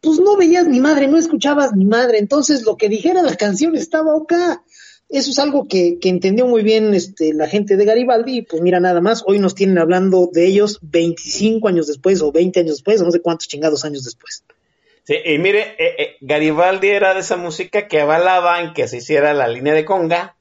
[0.05, 2.19] pues no veías ni madre, no escuchabas ni madre.
[2.19, 4.63] Entonces lo que dijera la canción estaba acá.
[5.09, 8.63] Eso es algo que, que entendió muy bien este, la gente de Garibaldi, y pues
[8.63, 12.77] mira nada más, hoy nos tienen hablando de ellos 25 años después o 20 años
[12.77, 14.45] después, o no sé cuántos chingados años después.
[15.05, 19.35] Sí, y mire, eh, eh, Garibaldi era de esa música que avalaban que se hiciera
[19.35, 20.37] la línea de conga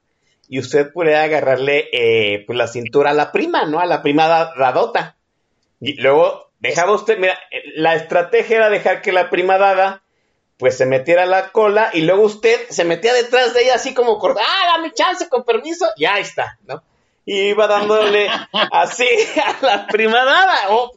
[0.47, 3.80] y usted pudiera agarrarle eh, pues la cintura a la prima, ¿no?
[3.80, 5.17] A la prima da- dadota.
[5.82, 10.02] Y luego dejaba usted, mira, eh, la estrategia era dejar que la prima dada
[10.58, 14.17] pues se metiera la cola y luego usted se metía detrás de ella así como,
[14.17, 16.82] cor- ah, dame chance, con permiso, y ahí está, ¿no?
[17.26, 18.30] Y iba dándole
[18.71, 19.08] así
[19.62, 20.91] a la prima dada, o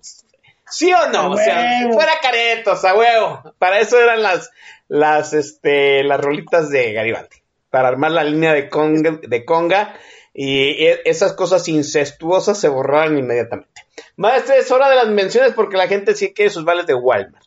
[0.68, 1.30] ¿Sí o no?
[1.30, 3.54] O sea, fuera caretos, a huevo.
[3.58, 4.50] Para eso eran las,
[4.88, 7.36] las, este, las rolitas de Garibaldi.
[7.70, 9.94] Para armar la línea de conga, de conga
[10.38, 13.86] y esas cosas incestuosas se borraban inmediatamente.
[14.16, 17.46] Maestro, es hora de las menciones porque la gente sí quiere sus vales de Walmart.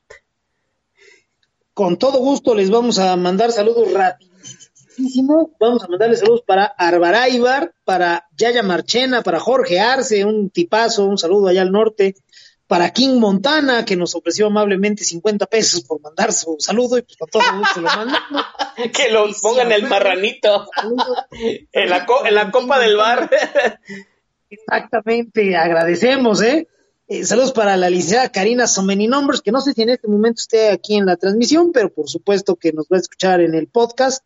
[1.76, 5.52] Con todo gusto les vamos a mandar saludos rapidísimo.
[5.60, 11.20] Vamos a mandarles saludos para Arbaraibar, para Yaya Marchena, para Jorge Arce, un tipazo, un
[11.20, 12.16] saludo allá al norte.
[12.70, 17.18] Para King Montana, que nos ofreció amablemente 50 pesos por mandar su saludo y pues
[17.18, 17.42] con todo
[17.74, 18.46] se lo mandamos.
[18.94, 20.70] Que lo pongan el marranito
[21.74, 23.30] en la, co- en la copa del bar.
[24.50, 26.68] Exactamente, agradecemos, ¿eh?
[27.08, 30.40] Eh, saludos para la licenciada Karina Someni Numbers, que no sé si en este momento
[30.42, 33.68] esté aquí en la transmisión, pero por supuesto que nos va a escuchar en el
[33.68, 34.24] podcast.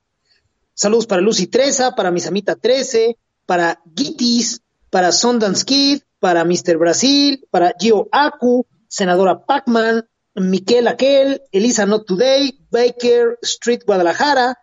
[0.73, 6.77] Saludos para Lucy Treza, para Misamita 13, para Gitis, para Sundance Kid, para Mr.
[6.77, 14.57] Brasil, para Gio Aku, senadora Pacman, Miquel Aquel, Elisa Not Today, Baker Street Guadalajara,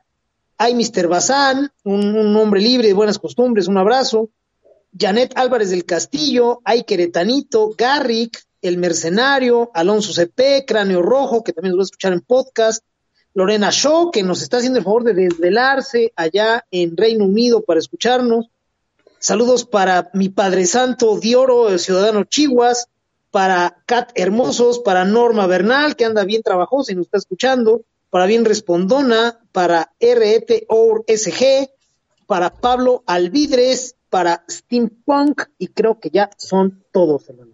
[0.57, 1.07] hay Mr.
[1.07, 4.31] Bazán, un, un hombre libre de buenas costumbres, un abrazo.
[4.99, 11.73] Janet Álvarez del Castillo, Ay Queretanito, Garrick, El Mercenario, Alonso CP, Cráneo Rojo, que también
[11.73, 12.83] nos va a escuchar en podcast,
[13.35, 17.81] Lorena Shaw, que nos está haciendo el favor de desvelarse allá en Reino Unido para
[17.81, 18.47] escucharnos.
[19.23, 22.89] Saludos para mi Padre Santo Dioro, el ciudadano Chihuas,
[23.31, 28.25] para Kat Hermosos, para Norma Bernal, que anda bien trabajosa y nos está escuchando, para
[28.25, 31.69] Bien Respondona, para RETOSG,
[32.27, 37.53] para Pablo Alvidres, para Steampunk, y creo que ya son todos, hermano.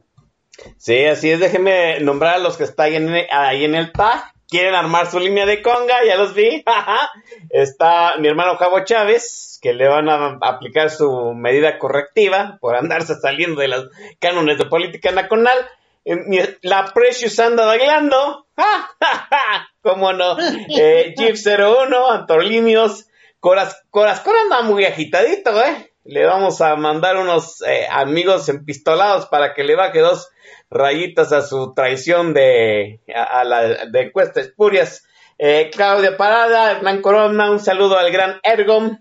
[0.76, 1.40] Sí, así es.
[1.40, 2.92] Déjenme nombrar a los que están
[3.32, 4.32] ahí en, el tag.
[4.48, 6.64] Quieren armar su línea de conga, ya los vi.
[7.50, 13.16] Está mi hermano Javo Chávez, que le van a aplicar su medida correctiva por andarse
[13.16, 13.88] saliendo de los
[14.20, 15.58] cánones de política nacional.
[16.04, 18.46] Eh, La Precious anda bailando.
[18.56, 19.68] ¡Ja, ja, ja!
[19.82, 20.36] ¿Cómo no?
[20.78, 23.06] Eh, Jeep 01, Antorlinios.
[23.40, 25.92] Coras, Coras, Coras anda muy agitadito, ¿eh?
[26.04, 30.28] Le vamos a mandar unos eh, amigos empistolados para que le baje dos
[30.70, 35.04] rayitas a su traición de a, a la de encuestas espurias.
[35.38, 38.98] Eh, Claudia Parada, Hernán Corona, un saludo al gran Ergom.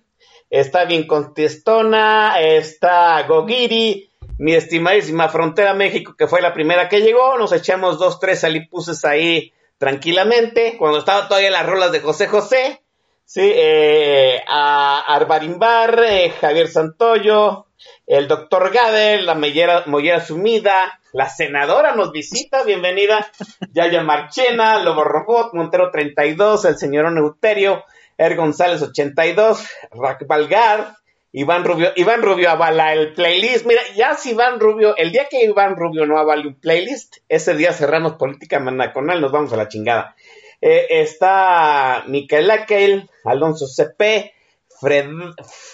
[0.49, 7.37] Está bien contestona, está Gogiri, mi estimadísima Frontera México, que fue la primera que llegó,
[7.37, 12.81] nos echamos dos, tres alipuses ahí tranquilamente, cuando estaba todavía las rolas de José José,
[13.25, 17.67] sí, eh, a Arbarimbar, eh, Javier Santoyo,
[18.05, 23.25] el doctor Gadel, la mollera, mollera sumida, la senadora nos visita, bienvenida,
[23.73, 27.83] Yaya Marchena, Lobo Robot, Montero 32, el señor Neuterio,
[28.17, 30.95] Er González 82, Rack Valgar,
[31.37, 33.65] Iván Rubio, Iván Rubio avala el playlist.
[33.65, 37.55] Mira, ya si Iván Rubio, el día que Iván Rubio no avale un playlist, ese
[37.55, 40.15] día cerramos política manaconal, nos vamos a la chingada.
[40.61, 44.33] Eh, está Micael Akel, Alonso CP,
[44.79, 45.09] Fred,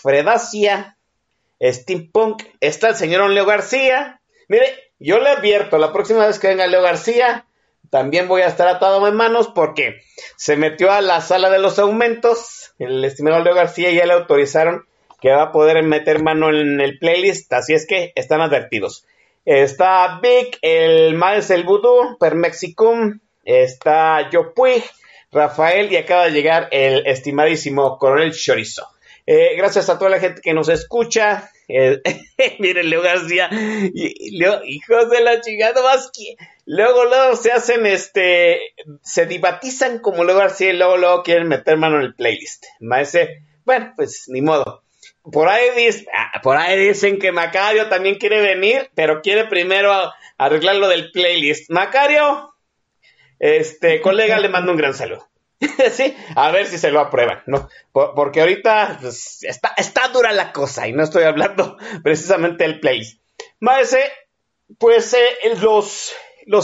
[0.02, 0.98] Fredacia,
[1.62, 4.20] Steampunk, está el señor Leo García.
[4.48, 4.66] Mire,
[4.98, 7.46] yo le advierto, la próxima vez que venga Leo García,
[7.92, 10.02] también voy a estar atado en manos porque
[10.38, 12.74] se metió a la sala de los aumentos.
[12.80, 14.88] El estimado Leo García ya le autorizaron
[15.20, 19.06] que va a poder meter mano en el playlist, así es que están advertidos.
[19.44, 24.54] Está Vic, el Maes el Voodoo, Per Mexicum, está Yo
[25.32, 28.88] Rafael y acaba de llegar el estimadísimo Coronel Chorizo.
[29.26, 31.52] Eh, gracias a toda la gente que nos escucha.
[31.68, 32.02] Eh,
[32.60, 33.50] miren, Leo García,
[33.94, 40.38] hijos de la chingada, más que luego, luego se hacen este, se divatizan como Leo
[40.38, 42.66] García y luego, luego quieren meter mano en el playlist.
[42.80, 44.84] Maese, bueno, pues ni modo.
[45.24, 45.70] Por ahí,
[46.14, 49.94] ah, por ahí dicen que Macario también quiere venir, pero quiere primero
[50.38, 51.70] arreglar lo del playlist.
[51.70, 52.56] Macario,
[53.40, 55.28] este colega, le mando un gran saludo.
[55.92, 57.70] sí, a ver si se lo aprueban, ¿no?
[57.92, 63.22] Por, porque ahorita pues, está, dura la cosa y no estoy hablando precisamente del playlist.
[63.60, 64.12] Maese,
[64.80, 66.14] pues eh, los,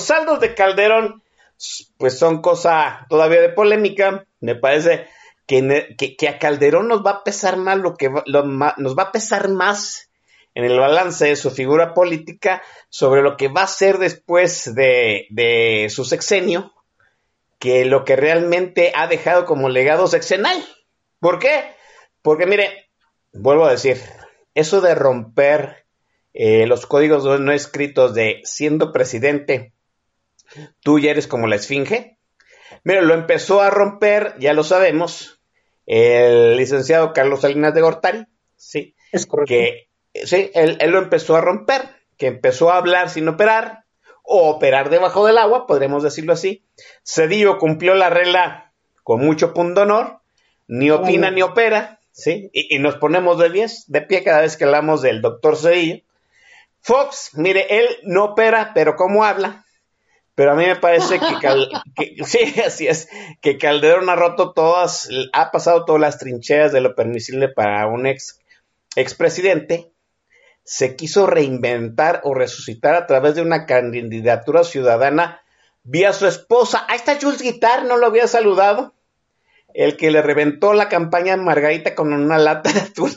[0.01, 1.21] saldos de Calderón,
[1.97, 4.25] pues son cosa todavía de polémica.
[4.39, 5.07] Me parece
[5.45, 10.09] que, a Calderón nos va a pesar más lo que nos va a pesar más
[10.55, 15.27] en el balance de su figura política sobre lo que va a ser después de,
[15.29, 16.73] de su sexenio
[17.59, 20.63] que lo que realmente ha dejado como legado sexenal.
[21.19, 21.75] ¿Por qué?
[22.21, 22.89] Porque mire,
[23.33, 24.01] vuelvo a decir,
[24.53, 25.85] eso de romper
[26.33, 29.73] eh, los códigos no escritos de siendo presidente,
[30.81, 32.19] tú ya eres como la esfinge.
[32.83, 35.41] Mire, lo empezó a romper, ya lo sabemos,
[35.85, 39.47] el licenciado Carlos Salinas de Gortari, sí, es correcto.
[39.47, 39.89] que
[40.25, 41.81] sí, él, él, lo empezó a romper,
[42.17, 43.85] que empezó a hablar sin operar,
[44.29, 46.61] o operar debajo del agua, podríamos decirlo así.
[47.03, 48.73] Cedillo cumplió la regla
[49.03, 50.19] con mucho pundonor,
[50.67, 52.49] ni opina ni opera, ¿sí?
[52.51, 56.03] Y, y, nos ponemos de, pies, de pie cada vez que hablamos del doctor Cedillo.
[56.81, 59.65] Fox, mire, él no opera, pero ¿cómo habla?
[60.35, 63.07] Pero a mí me parece que, Cal, que, sí, así es,
[63.41, 68.05] que Calderón ha roto todas, ha pasado todas las trincheras de lo permisible para un
[68.05, 68.41] ex
[68.97, 69.89] expresidente,
[70.67, 75.41] se quiso reinventar o resucitar a través de una candidatura ciudadana
[75.83, 76.85] vía su esposa.
[76.89, 78.93] Ahí está Jules Guitar, no lo había saludado.
[79.73, 83.15] El que le reventó la campaña a Margarita con una lata de atún.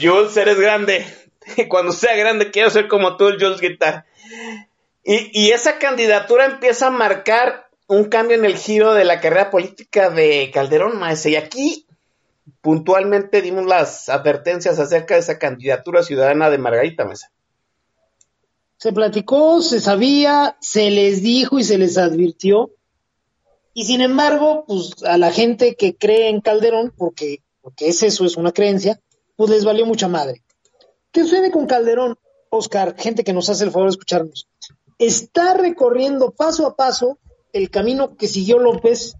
[0.00, 1.04] Jules, eres grande.
[1.68, 4.06] Cuando sea grande, quiero ser como tú, Jules Guitar.
[5.02, 9.50] Y, y, esa candidatura empieza a marcar un cambio en el giro de la carrera
[9.50, 11.30] política de Calderón Maese.
[11.30, 11.86] Y aquí
[12.60, 17.32] puntualmente dimos las advertencias acerca de esa candidatura ciudadana de Margarita Mesa.
[18.76, 22.70] Se platicó, se sabía, se les dijo y se les advirtió.
[23.74, 28.24] Y sin embargo, pues a la gente que cree en Calderón, porque, porque es eso,
[28.24, 29.00] es una creencia,
[29.34, 30.44] pues les valió mucha madre.
[31.10, 32.16] ¿Qué sucede con Calderón,
[32.50, 32.94] Oscar?
[32.96, 34.46] Gente que nos hace el favor de escucharnos.
[34.96, 37.18] Está recorriendo paso a paso
[37.52, 39.16] el camino que siguió López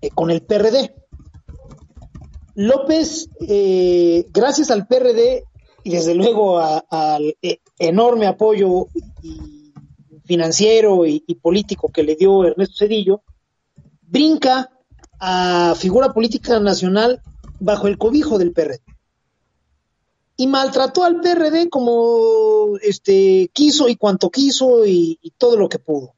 [0.00, 0.94] eh, con el PRD.
[2.54, 5.44] López, eh, gracias al PRD
[5.82, 8.86] y desde luego al eh, enorme apoyo
[9.22, 9.72] y
[10.24, 13.22] financiero y, político que le dio Ernesto Cedillo,
[14.02, 14.70] brinca
[15.20, 17.20] a figura política nacional
[17.60, 18.80] bajo el cobijo del PRD
[20.36, 26.13] y maltrató al PRD como este quiso y cuanto quiso y, todo lo que pudo.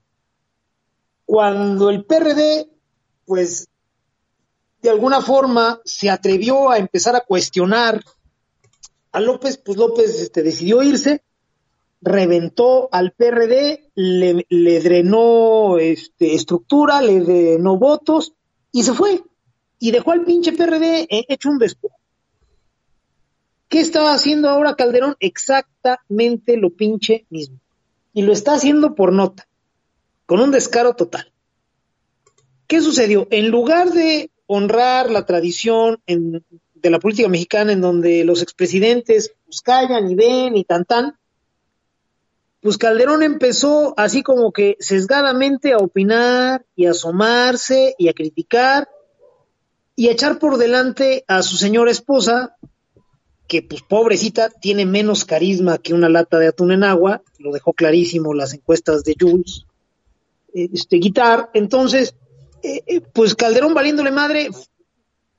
[1.27, 2.71] Cuando el PRD,
[3.27, 3.69] pues,
[4.81, 8.03] de alguna forma se atrevió a empezar a cuestionar
[9.13, 11.23] a López, pues López este, decidió irse,
[12.01, 18.35] reventó al PRD, le, drenó este, estructura, le drenó votos
[18.73, 19.23] y se fue.
[19.79, 21.97] Y dejó al pinche PRD hecho un despojo.
[23.69, 25.17] ¿Qué está haciendo ahora Calderón?
[25.19, 27.59] Exactamente lo pinche mismo.
[28.13, 29.49] Y lo está haciendo por nota,
[30.27, 31.33] con un descaro total.
[32.67, 33.29] ¿Qué sucedió?
[33.31, 39.33] En lugar de honrar la tradición en- de la política mexicana en donde los expresidentes
[39.45, 41.17] pues callan y ven y tan tan,
[42.61, 48.89] pues Calderón empezó así como que sesgadamente a opinar y a asomarse y a criticar
[49.95, 52.57] y a echar por delante a su señora esposa,
[53.47, 57.73] que pues pobrecita tiene menos carisma que una lata de atún en agua, lo dejó
[57.73, 59.65] clarísimo las encuestas de Jules,
[60.57, 62.15] este guitar, entonces,
[62.63, 64.49] eh, eh, pues Calderón valiéndole madre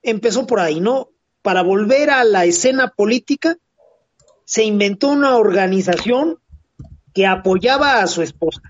[0.02, 1.10] empezó por ahí, ¿no?
[1.42, 3.56] Para volver a la escena política,
[4.44, 6.38] se inventó una organización
[7.12, 8.62] que apoyaba a su esposa.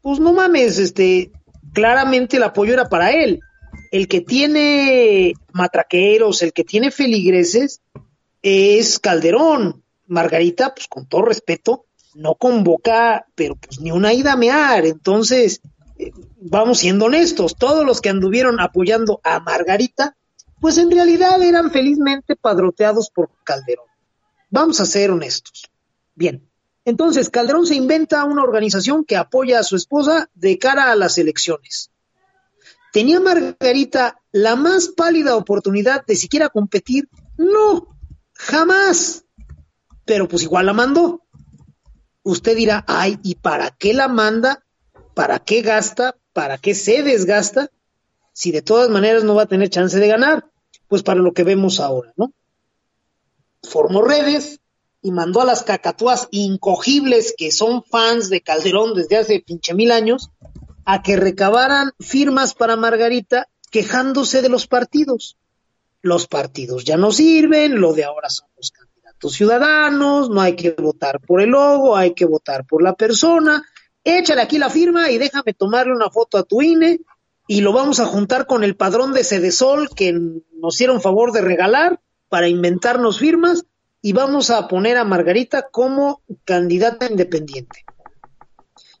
[0.00, 1.30] Pues no mames, este,
[1.72, 3.40] claramente el apoyo era para él.
[3.90, 7.82] El que tiene matraqueros, el que tiene feligreses,
[8.40, 9.82] es Calderón.
[10.06, 14.86] Margarita, pues con todo respeto, no convoca, pero pues ni una ida a mear.
[14.86, 15.60] Entonces,
[15.98, 20.16] eh, vamos siendo honestos, todos los que anduvieron apoyando a Margarita,
[20.60, 23.86] pues en realidad eran felizmente padroteados por Calderón.
[24.50, 25.70] Vamos a ser honestos.
[26.14, 26.48] Bien,
[26.84, 31.18] entonces Calderón se inventa una organización que apoya a su esposa de cara a las
[31.18, 31.90] elecciones.
[32.92, 37.08] ¿Tenía Margarita la más pálida oportunidad de siquiera competir?
[37.38, 37.96] No,
[38.34, 39.24] jamás.
[40.04, 41.21] Pero pues igual la mandó.
[42.22, 44.64] Usted dirá, ay, ¿y para qué la manda?
[45.14, 46.16] ¿Para qué gasta?
[46.32, 47.70] ¿Para qué se desgasta?
[48.32, 50.50] Si de todas maneras no va a tener chance de ganar.
[50.88, 52.32] Pues para lo que vemos ahora, ¿no?
[53.62, 54.60] Formó redes
[55.02, 59.90] y mandó a las cacatúas incogibles que son fans de Calderón desde hace pinche mil
[59.90, 60.30] años
[60.84, 65.36] a que recabaran firmas para Margarita quejándose de los partidos.
[66.02, 68.72] Los partidos ya no sirven, lo de ahora son los
[69.30, 73.62] ciudadanos, no hay que votar por el logo, hay que votar por la persona.
[74.04, 77.00] Échale aquí la firma y déjame tomarle una foto a tu INE
[77.46, 81.40] y lo vamos a juntar con el padrón de Sedesol que nos hicieron favor de
[81.40, 83.64] regalar para inventarnos firmas
[84.00, 87.84] y vamos a poner a Margarita como candidata independiente.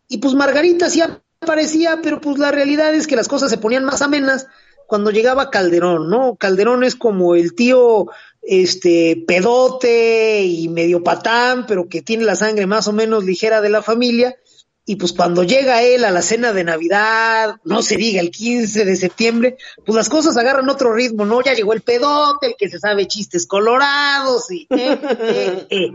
[0.08, 1.02] Y pues Margarita sí
[1.40, 4.46] aparecía, pero pues la realidad es que las cosas se ponían más amenas
[4.86, 6.36] cuando llegaba Calderón, ¿no?
[6.36, 8.06] Calderón es como el tío
[8.42, 13.70] este pedote y medio patán, pero que tiene la sangre más o menos ligera de
[13.70, 14.36] la familia.
[14.84, 18.84] Y pues cuando llega él a la cena de Navidad, no se diga el 15
[18.84, 19.56] de septiembre,
[19.86, 21.40] pues las cosas agarran otro ritmo, ¿no?
[21.40, 24.66] Ya llegó el pedote, el que se sabe chistes colorados y...
[24.70, 25.92] eh, eh, eh.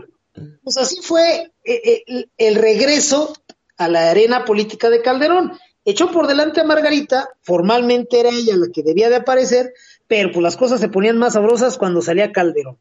[0.62, 3.34] Pues así fue el regreso
[3.76, 5.52] a la arena política de Calderón.
[5.88, 9.72] Echó por delante a Margarita, formalmente era ella la que debía de aparecer,
[10.06, 12.76] pero pues las cosas se ponían más sabrosas cuando salía Calderón.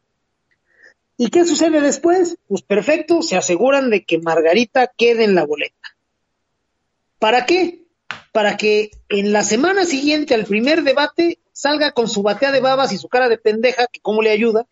[1.15, 2.35] ¿Y qué sucede después?
[2.49, 5.95] Pues perfecto, se aseguran de que Margarita quede en la boleta.
[7.17, 7.85] ¿Para qué?
[8.33, 12.91] Para que en la semana siguiente al primer debate salga con su batea de babas
[12.91, 14.67] y su cara de pendeja, que cómo le ayuda,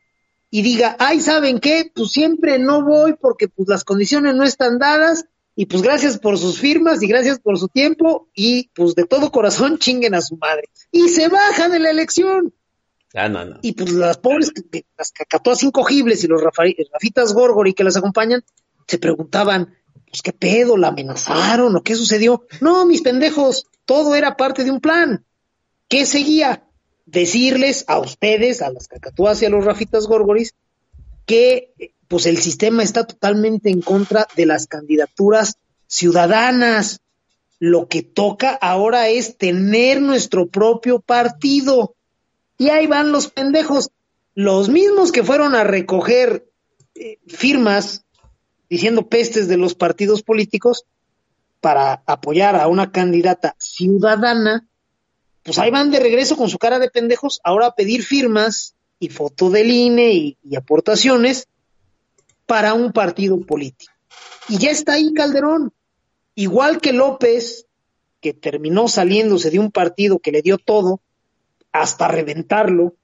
[0.50, 1.90] y diga, ay, ¿saben qué?
[1.96, 5.26] Pues siempre no voy porque pues las condiciones no están dadas
[5.56, 9.32] y pues gracias por sus firmas y gracias por su tiempo y pues de todo
[9.32, 10.70] corazón chinguen a su madre.
[10.92, 12.54] Y se baja de la elección.
[13.14, 13.60] Ah, no, no.
[13.62, 14.52] Y pues las pobres,
[14.98, 18.44] las cacatoas incogibles y los Rafitas Gorgori que las acompañan,
[18.86, 19.74] se preguntaban,
[20.10, 22.46] pues qué pedo, la amenazaron o qué sucedió.
[22.60, 25.26] No, mis pendejos, todo era parte de un plan.
[25.88, 26.68] ¿Qué seguía?
[27.06, 30.54] Decirles a ustedes, a las cacatúas y a los Rafitas Gorgoris,
[31.26, 37.02] que pues el sistema está totalmente en contra de las candidaturas ciudadanas.
[37.60, 41.96] Lo que toca ahora es tener nuestro propio partido.
[42.58, 43.90] Y ahí van los pendejos,
[44.34, 46.48] los mismos que fueron a recoger
[46.96, 48.04] eh, firmas
[48.70, 50.86] diciendo pestes de los partidos políticos
[51.62, 54.68] para apoyar a una candidata ciudadana,
[55.44, 59.10] pues ahí van de regreso con su cara de pendejos ahora a pedir firmas y
[59.10, 61.48] foto del INE y, y aportaciones
[62.46, 63.94] para un partido político.
[64.48, 65.74] Y ya está ahí Calderón,
[66.36, 67.66] igual que López,
[68.22, 71.02] que terminó saliéndose de un partido que le dio todo,
[71.72, 72.96] hasta reventarlo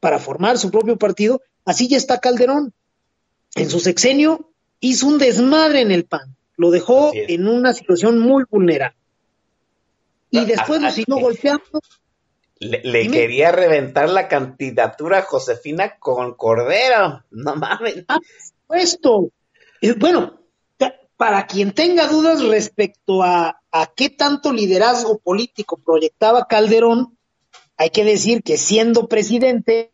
[0.00, 2.72] para formar su propio partido, así ya está Calderón.
[3.54, 4.50] En su sexenio
[4.80, 8.96] hizo un desmadre en el PAN, lo dejó en una situación muy vulnerable.
[10.30, 11.80] Y Ah, después lo ah, siguió ah, golpeando.
[12.60, 17.24] Le, quería reventar la candidatura a Josefina con Cordero.
[17.30, 18.04] No mames.
[18.08, 18.18] Ah,
[18.70, 19.30] Esto,
[19.80, 20.40] eh, bueno,
[21.16, 27.18] para quien tenga dudas respecto a, a qué tanto liderazgo político proyectaba Calderón,
[27.76, 29.92] hay que decir que siendo presidente,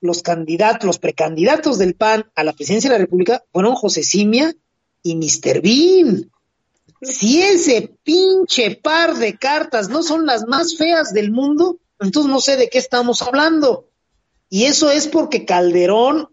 [0.00, 4.54] los candidatos, los precandidatos del PAN a la presidencia de la República fueron José Simia
[5.02, 5.60] y Mr.
[5.60, 6.30] Bean.
[7.02, 12.40] Si ese pinche par de cartas no son las más feas del mundo, Entonces no
[12.40, 13.90] sé de qué estamos hablando.
[14.48, 16.29] Y eso es porque Calderón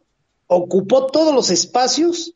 [0.48, 2.34] ocupó todos los espacios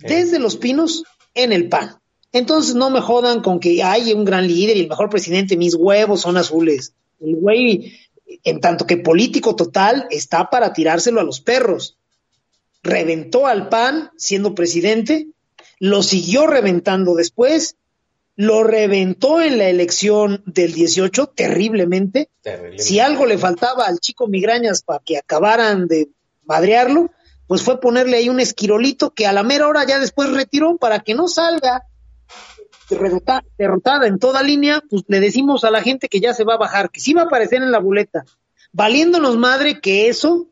[0.00, 1.04] desde los pinos
[1.34, 1.96] en el PAN.
[2.32, 5.74] Entonces no me jodan con que hay un gran líder y el mejor presidente, mis
[5.74, 6.94] huevos son azules.
[7.20, 7.92] El güey,
[8.42, 11.98] en tanto que político total, está para tirárselo a los perros.
[12.82, 15.28] Reventó al PAN siendo presidente,
[15.78, 17.76] lo siguió reventando después,
[18.34, 22.30] lo reventó en la elección del 18 terriblemente.
[22.40, 22.82] Terriblemente.
[22.82, 26.08] Si algo le faltaba al chico Migrañas para que acabaran de
[26.44, 27.10] madrearlo,
[27.52, 31.00] pues fue ponerle ahí un esquirolito que a la mera hora ya después retiró para
[31.00, 31.82] que no salga
[32.88, 36.54] derrota- derrotada en toda línea, pues le decimos a la gente que ya se va
[36.54, 38.24] a bajar, que sí va a aparecer en la boleta,
[38.72, 40.48] valiéndonos madre que eso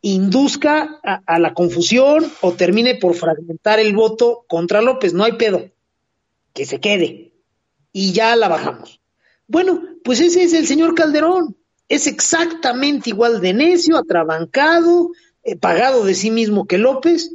[0.00, 5.32] induzca a, a la confusión o termine por fragmentar el voto contra López, no hay
[5.32, 5.68] pedo,
[6.54, 7.34] que se quede
[7.92, 9.02] y ya la bajamos.
[9.46, 11.58] Bueno, pues ese es el señor Calderón,
[11.90, 15.10] es exactamente igual de necio, atrabancado,
[15.56, 17.34] pagado de sí mismo que López,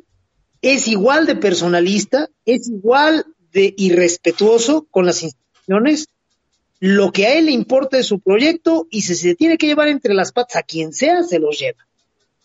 [0.62, 6.08] es igual de personalista, es igual de irrespetuoso con las instituciones.
[6.80, 9.90] Lo que a él le importa es su proyecto y si se tiene que llevar
[9.90, 11.86] entre las patas a quien sea, se los lleva.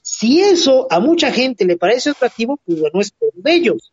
[0.02, 3.92] Si eso a mucha gente le parece atractivo, pues bueno, es por ellos.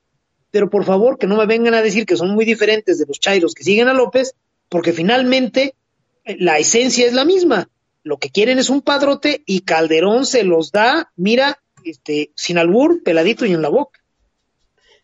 [0.52, 3.20] Pero por favor, que no me vengan a decir que son muy diferentes de los
[3.20, 4.34] chairos que siguen a López,
[4.70, 5.76] porque finalmente
[6.24, 7.70] eh, la esencia es la misma.
[8.04, 13.04] Lo que quieren es un padrote y Calderón se los da, mira, este, sin albur,
[13.04, 14.02] peladito y en la boca.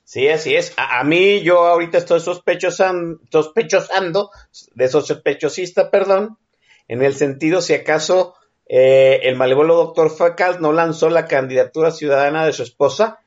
[0.03, 0.73] Sí, así es.
[0.77, 4.31] A, a mí yo ahorita estoy sospechosan- sospechosando,
[4.73, 6.37] de sospechosista, perdón,
[6.87, 8.35] en el sentido si acaso
[8.67, 13.19] eh, el malévolo doctor Facal no lanzó la candidatura ciudadana de su esposa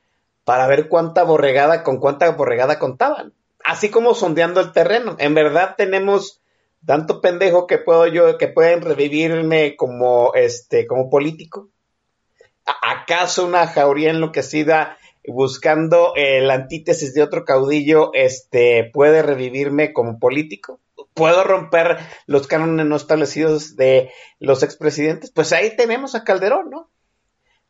[0.43, 3.33] para ver cuánta borregada, con cuánta borregada contaban.
[3.63, 5.15] Así como sondeando el terreno.
[5.19, 6.39] En verdad tenemos
[6.85, 11.69] tanto pendejo que puedo yo, que pueden revivirme como este, como político.
[12.65, 14.97] ¿A- ¿Acaso una jauría enloquecida
[15.27, 20.79] buscando eh, la antítesis de otro caudillo, este, puede revivirme como político?
[21.13, 25.31] ¿Puedo romper los cánones no establecidos de los expresidentes?
[25.31, 26.89] Pues ahí tenemos a Calderón, ¿no?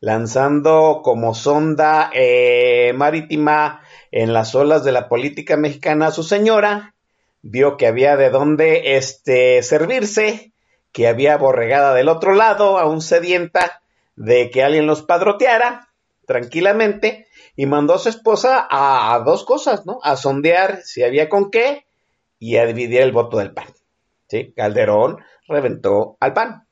[0.00, 6.94] Lanzando como sonda eh, marítima en las olas de la política mexicana a su señora,
[7.40, 10.52] vio que había de dónde este, servirse,
[10.92, 13.80] que había borregada del otro lado, aún sedienta
[14.16, 15.88] de que alguien los padroteara
[16.26, 19.98] tranquilamente, y mandó a su esposa a, a dos cosas, ¿no?
[20.02, 21.86] A sondear si había con qué
[22.38, 23.66] y a dividir el voto del PAN.
[24.28, 24.52] ¿Sí?
[24.54, 26.66] Calderón reventó al PAN.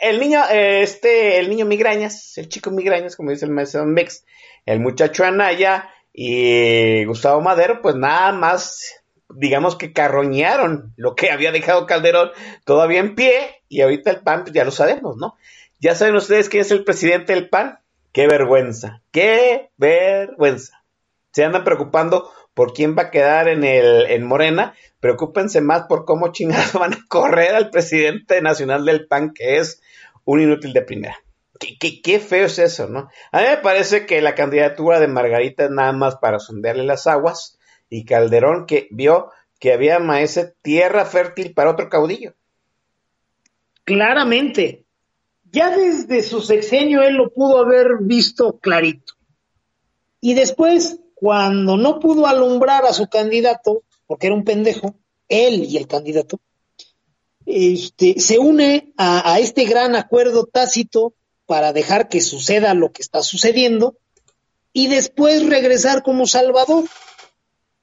[0.00, 4.24] El niño, este, el niño migrañas, el chico migrañas, como dice el maestro Mix,
[4.66, 11.52] el muchacho Anaya y Gustavo Madero, pues nada más, digamos que carroñaron lo que había
[11.52, 12.30] dejado Calderón
[12.64, 15.36] todavía en pie, y ahorita el PAN, pues ya lo sabemos, ¿no?
[15.82, 17.80] Ya saben ustedes quién es el presidente del PAN.
[18.12, 20.84] Qué vergüenza, qué vergüenza.
[21.32, 26.04] Se andan preocupando por quién va a quedar en el en Morena, preocúpense más por
[26.04, 29.82] cómo chingados van a correr al presidente nacional del PAN, que es
[30.24, 31.16] un inútil de primera.
[31.58, 33.08] Qué, qué, qué feo es eso, ¿no?
[33.32, 37.08] A mí me parece que la candidatura de Margarita es nada más para sondearle las
[37.08, 37.58] aguas
[37.90, 42.34] y Calderón que vio que había maese tierra fértil para otro caudillo.
[43.82, 44.81] Claramente.
[45.52, 49.14] Ya desde su sexenio él lo pudo haber visto clarito.
[50.20, 54.96] Y después, cuando no pudo alumbrar a su candidato, porque era un pendejo,
[55.28, 56.40] él y el candidato,
[57.44, 61.12] este, se une a, a este gran acuerdo tácito
[61.44, 63.98] para dejar que suceda lo que está sucediendo
[64.72, 66.84] y después regresar como Salvador,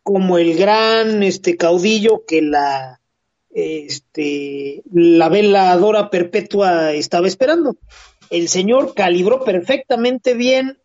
[0.02, 2.99] como el gran este caudillo que la
[3.52, 7.78] este la veladora perpetua estaba esperando.
[8.30, 10.78] El señor calibró perfectamente bien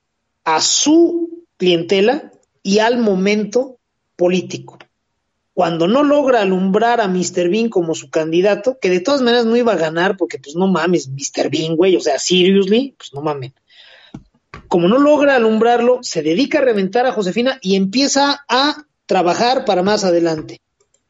[0.45, 3.79] a su clientela y al momento
[4.17, 4.79] político.
[5.53, 7.49] Cuando no logra alumbrar a Mr.
[7.49, 10.67] Bean como su candidato, que de todas maneras no iba a ganar porque pues no
[10.67, 11.49] mames, Mr.
[11.49, 13.53] Bean, güey, o sea, seriously, pues no mames.
[14.67, 19.83] Como no logra alumbrarlo, se dedica a reventar a Josefina y empieza a trabajar para
[19.83, 20.61] más adelante.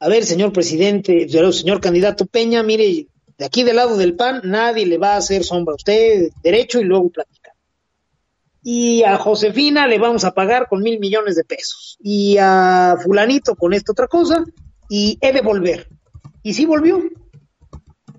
[0.05, 3.07] A ver, señor presidente, señor candidato Peña, mire,
[3.39, 6.79] de aquí del lado del PAN nadie le va a hacer sombra a usted, derecho
[6.79, 7.55] y luego platica.
[8.63, 11.97] Y a Josefina le vamos a pagar con mil millones de pesos.
[12.03, 14.45] Y a fulanito con esta otra cosa.
[14.91, 15.89] Y he de volver.
[16.43, 17.03] Y sí volvió.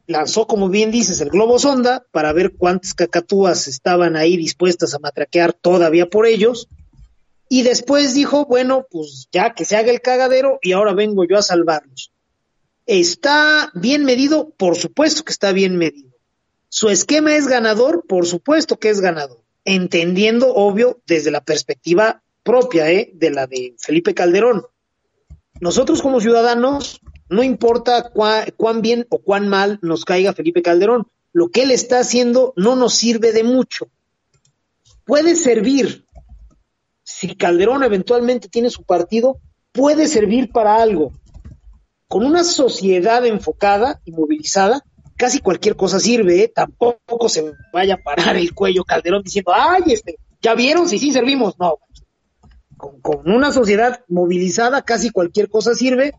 [0.08, 5.00] Lanzó, como bien dices, el globo sonda para ver cuántas cacatúas estaban ahí dispuestas a
[5.00, 6.68] matraquear todavía por ellos.
[7.48, 11.38] Y después dijo, bueno, pues ya que se haga el cagadero y ahora vengo yo
[11.38, 12.12] a salvarlos.
[12.86, 14.50] ¿Está bien medido?
[14.50, 16.12] Por supuesto que está bien medido.
[16.70, 18.06] ¿Su esquema es ganador?
[18.08, 19.42] Por supuesto que es ganador.
[19.64, 23.12] Entendiendo, obvio, desde la perspectiva propia, ¿eh?
[23.14, 24.66] De la de Felipe Calderón.
[25.60, 31.50] Nosotros como ciudadanos, no importa cuán bien o cuán mal nos caiga Felipe Calderón, lo
[31.50, 33.90] que él está haciendo no nos sirve de mucho.
[35.06, 36.05] Puede servir,
[37.06, 39.38] si Calderón eventualmente tiene su partido,
[39.72, 41.12] puede servir para algo.
[42.08, 44.84] Con una sociedad enfocada y movilizada,
[45.16, 46.52] casi cualquier cosa sirve, ¿eh?
[46.54, 51.12] tampoco se vaya a parar el cuello Calderón diciendo, ay, este, ya vieron si sí
[51.12, 51.54] servimos.
[51.60, 51.78] No,
[52.78, 56.14] con, una sociedad movilizada casi cualquier cosa sirve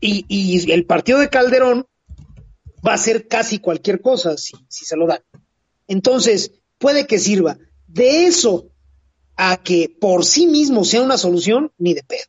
[0.00, 1.86] y, el partido de Calderón
[2.84, 5.20] va a hacer casi cualquier cosa si, si se lo dan.
[5.86, 7.58] Entonces, puede que sirva.
[7.86, 8.71] De eso
[9.36, 12.24] a que por sí mismo sea una solución, ni de pedo.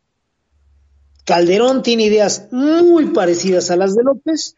[1.25, 4.55] Calderón tiene ideas muy parecidas a las de López.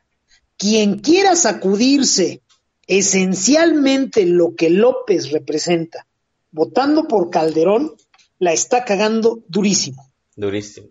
[0.57, 2.41] Quien quiera sacudirse
[2.87, 6.07] esencialmente lo que López representa,
[6.51, 7.93] votando por Calderón,
[8.39, 10.11] la está cagando durísimo.
[10.35, 10.87] Durísimo.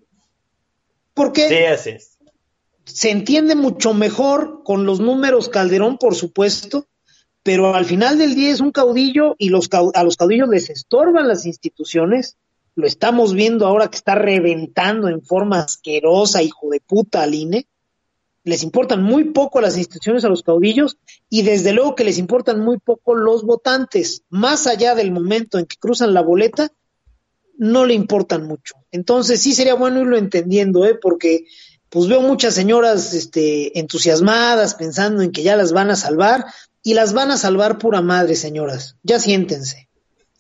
[1.13, 2.19] Porque Sí, así es.
[2.85, 6.87] se entiende mucho mejor con los números Calderón, por supuesto,
[7.45, 11.29] pero al final del día es un caudillo y los a los caudillos les estorban
[11.29, 12.39] las instituciones.
[12.75, 17.69] Lo estamos viendo ahora que está reventando en forma asquerosa, hijo de puta, al INE.
[18.45, 20.97] Les importan muy poco las instituciones a los caudillos
[21.29, 24.23] y desde luego que les importan muy poco los votantes.
[24.31, 26.73] Más allá del momento en que cruzan la boleta,
[27.59, 28.75] no le importan mucho.
[28.91, 30.99] Entonces sí sería bueno irlo entendiendo, ¿eh?
[31.01, 31.45] porque
[31.91, 36.45] pues veo muchas señoras este, entusiasmadas pensando en que ya las van a salvar
[36.85, 38.97] y las van a salvar pura madre, señoras.
[39.03, 39.89] Ya siéntense.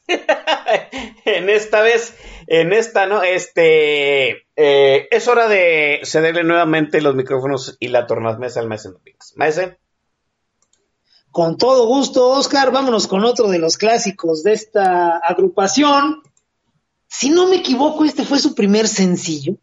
[1.24, 2.14] en esta vez,
[2.46, 3.22] en esta, ¿no?
[3.22, 9.32] Este, eh, es hora de cederle nuevamente los micrófonos y la tornamesa al maestro Pix.
[9.36, 9.76] Maestro,
[11.30, 16.22] Con todo gusto, Oscar, vámonos con otro de los clásicos de esta agrupación.
[17.08, 19.56] Si no me equivoco, este fue su primer sencillo.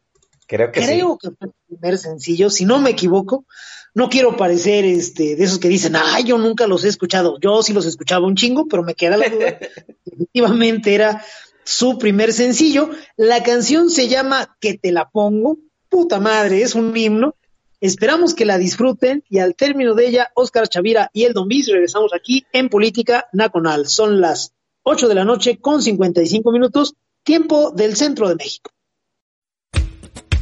[0.48, 3.46] creo que Creo que fue su primer sencillo, si no me equivoco.
[3.94, 7.38] No quiero parecer este, de esos que dicen, ay, yo nunca los he escuchado.
[7.40, 9.60] Yo sí los escuchaba un chingo, pero me queda la duda.
[10.06, 11.26] Efectivamente era
[11.64, 12.90] su primer sencillo.
[13.18, 15.58] La canción se llama Que te la pongo.
[15.90, 17.36] Puta madre, es un himno.
[17.82, 21.68] Esperamos que la disfruten y al término de ella, Óscar Chavira y el Don Bis
[21.68, 23.88] regresamos aquí en Política Nacional.
[23.88, 28.71] Son las 8 de la noche con 55 minutos, tiempo del centro de México.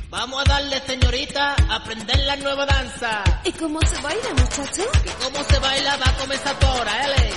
[0.09, 3.23] Vamos a darle, señorita, a aprender la nueva danza.
[3.43, 4.81] ¿Y cómo se baila, muchacho?
[5.05, 5.97] ¿Y cómo se baila?
[5.97, 7.29] Va a comenzar ahora, ¿eh?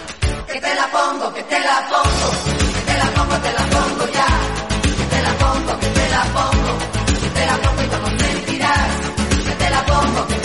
[0.51, 2.31] Que te la pongo, que te la pongo,
[2.75, 4.27] que te la pongo, te la pongo ya.
[4.83, 6.79] Que te la pongo, que te la pongo,
[7.21, 8.89] que te la pongo y no lo sentirás.
[9.45, 10.42] Que te la pongo, que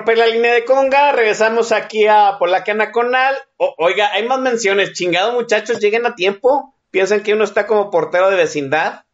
[0.00, 3.36] romper la línea de conga, regresamos aquí a Polacana Conal.
[3.56, 4.94] Oiga, hay más menciones.
[4.94, 6.74] Chingado, muchachos, lleguen a tiempo.
[6.90, 9.04] Piensan que uno está como portero de vecindad,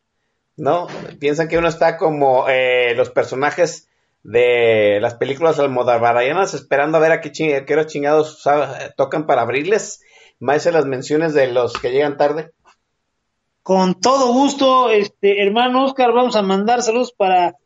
[0.56, 0.86] ¿no?
[1.18, 3.88] Piensan que uno está como eh, los personajes
[4.22, 8.44] de las películas almodavarayanas esperando a ver a qué, ching- qué horas chingados
[8.96, 10.00] tocan para abrirles.
[10.38, 12.52] Más en las menciones de los que llegan tarde.
[13.62, 17.56] Con todo gusto, este hermano Oscar, vamos a mandar saludos para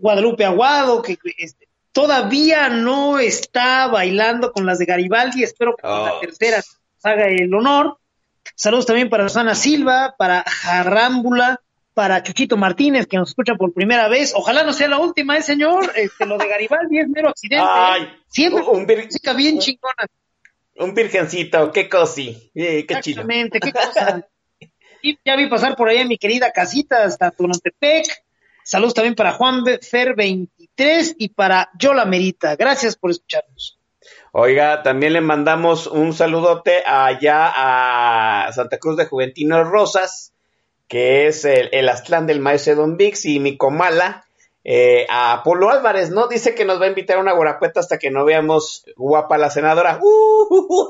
[0.00, 1.65] Guadalupe Aguado, que este,
[1.96, 6.20] Todavía no está bailando con las de Garibaldi, espero que con la oh.
[6.20, 6.62] tercera
[7.02, 7.96] haga el honor.
[8.54, 11.58] Saludos también para Susana Silva, para Jarrámbula,
[11.94, 14.34] para Chuchito Martínez, que nos escucha por primera vez.
[14.36, 15.90] Ojalá no sea la última, ¿eh, señor?
[15.96, 17.64] Este, lo de Garibaldi es mero accidente.
[17.64, 17.66] ¿eh?
[17.66, 18.08] Ay.
[18.28, 20.06] Siempre un música bien chingona.
[20.74, 22.92] Un virgencito, qué cosi, eh, qué.
[22.92, 24.28] Exactamente, qué cosa.
[25.24, 28.04] ya vi pasar por ahí a mi querida casita hasta Tonantepec.
[28.66, 30.14] Saludos también para Juan Fer
[30.76, 32.54] 3 y para Yo la Merita.
[32.56, 33.78] Gracias por escucharnos.
[34.32, 37.52] Oiga, también le mandamos un saludote allá
[38.46, 40.34] a Santa Cruz de Juventinos Rosas,
[40.88, 41.90] que es el, el
[42.26, 44.24] del Maestro Don Vix y mi comala.
[44.68, 46.26] Eh, a Polo Álvarez, ¿no?
[46.26, 49.48] Dice que nos va a invitar a una guarapueta hasta que no veamos guapa la
[49.48, 50.00] senadora.
[50.02, 50.88] ¡Uh, uh,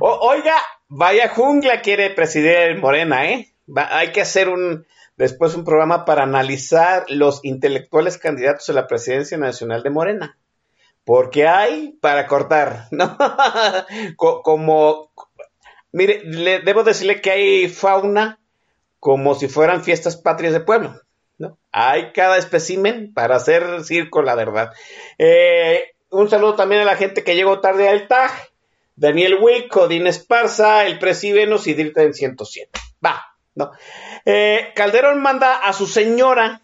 [0.00, 0.54] uh, oiga,
[0.86, 3.52] vaya jungla quiere presidir Morena, ¿eh?
[3.76, 4.86] Hay que hacer un,
[5.16, 10.38] después un programa para analizar los intelectuales candidatos a la presidencia nacional de Morena
[11.04, 13.16] porque hay para cortar, ¿no?
[14.16, 15.12] Co- como,
[15.92, 18.40] mire, le, debo decirle que hay fauna
[19.00, 20.98] como si fueran fiestas patrias de pueblo,
[21.36, 21.58] ¿no?
[21.72, 24.72] Hay cada espécimen para hacer circo, la verdad.
[25.18, 28.30] Eh, un saludo también a la gente que llegó tarde al TAG,
[28.96, 32.70] Daniel Wick, Odín Esparza, el Presi y Dirta en 107.
[33.04, 33.72] Va, ¿no?
[34.24, 36.60] Eh, Calderón manda a su señora,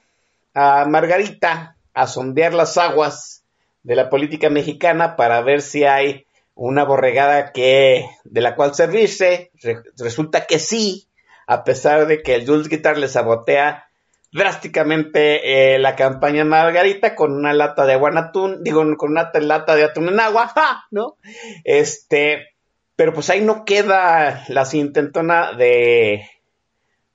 [0.54, 3.42] a Margarita, a sondear las aguas
[3.82, 9.50] de la política mexicana para ver si hay una borregada que de la cual servirse.
[9.62, 11.06] Re- resulta que sí,
[11.46, 13.86] a pesar de que el Jules Guitar le sabotea
[14.32, 19.30] drásticamente eh, la campaña Margarita con una lata de agua en atún, digo, con una
[19.34, 20.52] lata de atún en agua.
[20.90, 21.16] ¿no?
[21.64, 22.54] Este,
[22.96, 26.28] pero pues ahí no queda la intentona de,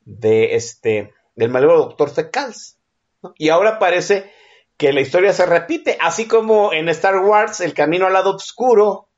[0.05, 2.77] de este, del malvado doctor Fecals.
[3.37, 4.31] Y ahora parece
[4.77, 9.09] que la historia se repite, así como en Star Wars, el camino al lado oscuro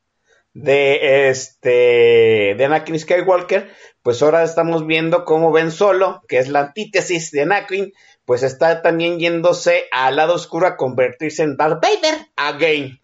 [0.54, 3.70] de este de Anakin Skywalker,
[4.02, 7.94] pues ahora estamos viendo cómo Ben Solo, que es la antítesis de Anakin,
[8.26, 13.00] pues está también yéndose al lado oscuro a convertirse en Darth Vader again,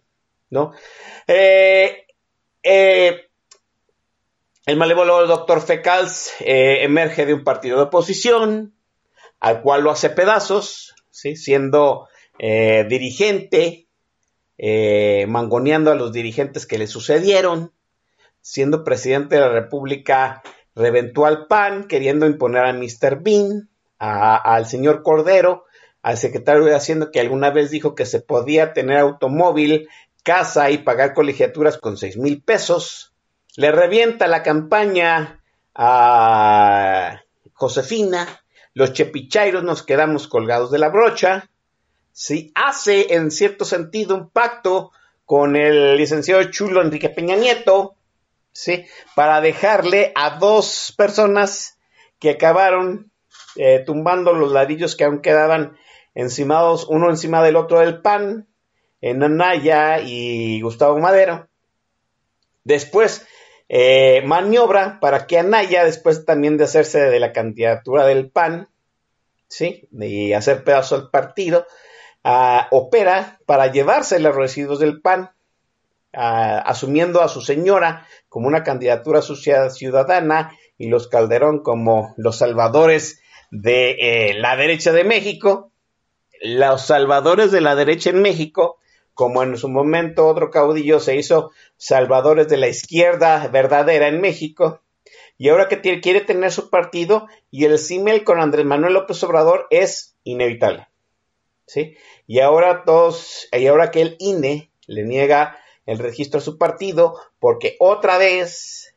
[0.50, 0.72] ¿no?
[1.26, 2.06] Eh,
[2.62, 3.23] eh,
[4.66, 5.60] el malévolo Dr.
[5.60, 8.74] Fecals eh, emerge de un partido de oposición,
[9.40, 11.36] al cual lo hace pedazos, ¿sí?
[11.36, 12.08] siendo
[12.38, 13.88] eh, dirigente,
[14.56, 17.72] eh, mangoneando a los dirigentes que le sucedieron,
[18.40, 20.42] siendo presidente de la República,
[20.74, 23.22] reventó al PAN, queriendo imponer a Mr.
[23.22, 25.64] Bean, al señor Cordero,
[26.02, 29.88] al secretario de Hacienda que alguna vez dijo que se podía tener automóvil,
[30.22, 33.13] casa y pagar colegiaturas con seis mil pesos.
[33.56, 35.40] Le revienta la campaña
[35.74, 38.42] a Josefina,
[38.72, 41.48] los chepichairos nos quedamos colgados de la brocha,
[42.12, 44.90] sí, hace en cierto sentido un pacto
[45.24, 47.94] con el licenciado Chulo Enrique Peña Nieto,
[48.52, 51.78] sí, para dejarle a dos personas
[52.18, 53.12] que acabaron
[53.54, 55.76] eh, tumbando los ladrillos que aún quedaban
[56.14, 58.48] encimados, uno encima del otro del PAN,
[59.00, 61.48] en Anaya y Gustavo Madero.
[62.64, 63.26] Después
[63.68, 68.68] eh, maniobra para que Anaya, después también de hacerse de la candidatura del PAN,
[69.48, 69.88] ¿sí?
[69.92, 71.66] y hacer pedazo al partido,
[72.22, 75.30] ah, opera para llevarse los residuos del PAN,
[76.12, 82.36] ah, asumiendo a su señora como una candidatura sucia- ciudadana y los Calderón como los
[82.38, 85.70] salvadores de eh, la derecha de México.
[86.42, 88.78] Los salvadores de la derecha en México
[89.14, 94.82] como en su momento otro caudillo se hizo salvadores de la izquierda verdadera en México,
[95.38, 99.66] y ahora que quiere tener su partido, y el símil con Andrés Manuel López Obrador
[99.70, 100.88] es inevitable.
[101.66, 101.96] ¿Sí?
[102.26, 105.56] Y ahora todos, y ahora que el INE le niega
[105.86, 108.94] el registro a su partido, porque otra vez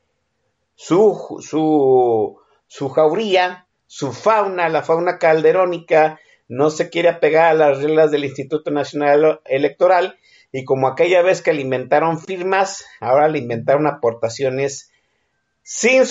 [0.76, 7.82] su, su, su jauría, su fauna, la fauna calderónica, no se quiere apegar a las
[7.82, 10.18] reglas del Instituto Nacional Electoral
[10.52, 14.91] y como aquella vez que alimentaron firmas, ahora le inventaron aportaciones
[15.62, 16.02] sin,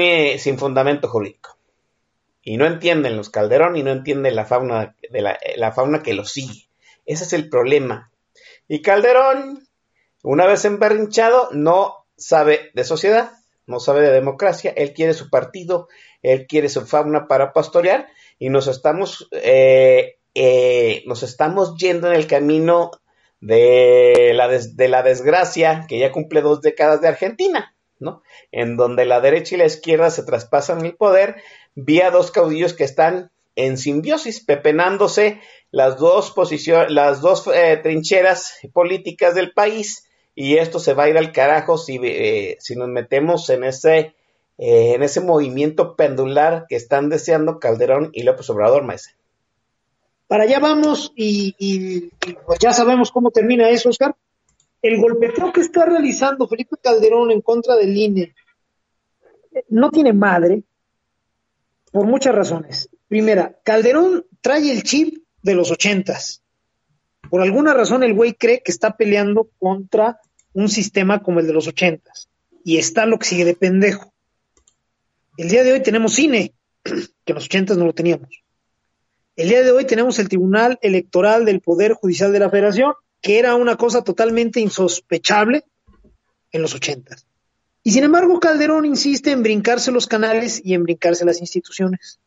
[0.00, 1.58] eh, sin fundamento jurídico.
[2.42, 6.14] Y no entienden los Calderón y no entienden la fauna, de la, la fauna que
[6.14, 6.68] los sigue.
[7.04, 8.12] Ese es el problema.
[8.68, 9.66] Y Calderón,
[10.22, 13.32] una vez emberrinchado, no sabe de sociedad,
[13.66, 15.88] no sabe de democracia, él quiere su partido,
[16.22, 18.06] él quiere su fauna para pastorear
[18.38, 22.90] y nos estamos, eh, eh, nos estamos yendo en el camino
[23.40, 28.22] de la, des- de la desgracia que ya cumple dos décadas de Argentina, ¿no?
[28.52, 31.36] En donde la derecha y la izquierda se traspasan el poder
[31.74, 38.58] vía dos caudillos que están en simbiosis, pepenándose las dos posiciones, las dos eh, trincheras
[38.72, 42.88] políticas del país, y esto se va a ir al carajo si, eh, si nos
[42.88, 44.14] metemos en ese,
[44.58, 49.10] eh, en ese movimiento pendular que están deseando Calderón y López Obrador, maese.
[50.26, 52.10] Para allá vamos y,
[52.46, 54.16] pues ya sabemos cómo termina eso, Oscar.
[54.82, 58.34] El golpeteo que está realizando Felipe Calderón en contra del INE
[59.52, 60.62] eh, no tiene madre
[61.92, 62.88] por muchas razones.
[63.08, 66.42] Primera, Calderón trae el chip de los ochentas.
[67.30, 70.20] Por alguna razón el güey cree que está peleando contra
[70.52, 72.28] un sistema como el de los ochentas.
[72.64, 74.12] Y está lo que sigue de pendejo.
[75.36, 76.92] El día de hoy tenemos cine, que
[77.26, 78.42] en los ochentas no lo teníamos.
[79.36, 83.38] El día de hoy tenemos el Tribunal Electoral del Poder Judicial de la Federación, que
[83.38, 85.64] era una cosa totalmente insospechable
[86.52, 87.26] en los ochentas.
[87.82, 92.18] Y sin embargo, Calderón insiste en brincarse los canales y en brincarse las instituciones.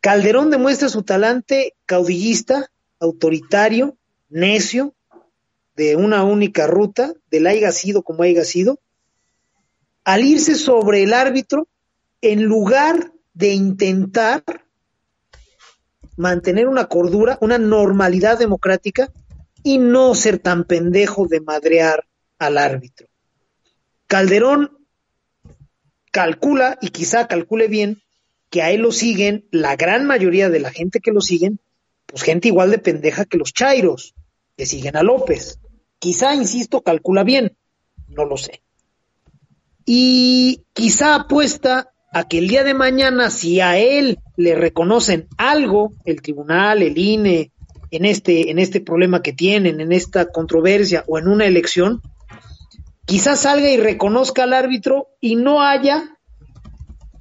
[0.00, 2.70] Calderón demuestra su talante caudillista,
[3.00, 3.96] autoritario,
[4.28, 4.94] necio,
[5.76, 8.78] de una única ruta, del haya sido como haya sido,
[10.04, 11.68] al irse sobre el árbitro
[12.20, 14.42] en lugar de intentar
[16.16, 19.10] mantener una cordura, una normalidad democrática
[19.62, 22.06] y no ser tan pendejo de madrear
[22.38, 23.08] al árbitro.
[24.06, 24.78] Calderón
[26.12, 28.00] calcula, y quizá calcule bien,
[28.50, 31.58] que a él lo siguen, la gran mayoría de la gente que lo siguen,
[32.06, 34.14] pues gente igual de pendeja que los chairos,
[34.56, 35.58] que siguen a López.
[35.98, 37.56] Quizá, insisto, calcula bien,
[38.06, 38.62] no lo sé.
[39.84, 45.94] Y quizá apuesta a que el día de mañana, si a él le reconocen algo,
[46.04, 47.52] el tribunal, el INE,
[47.90, 52.02] en este, en este problema que tienen, en esta controversia o en una elección,
[53.04, 56.16] quizás salga y reconozca al árbitro y no haya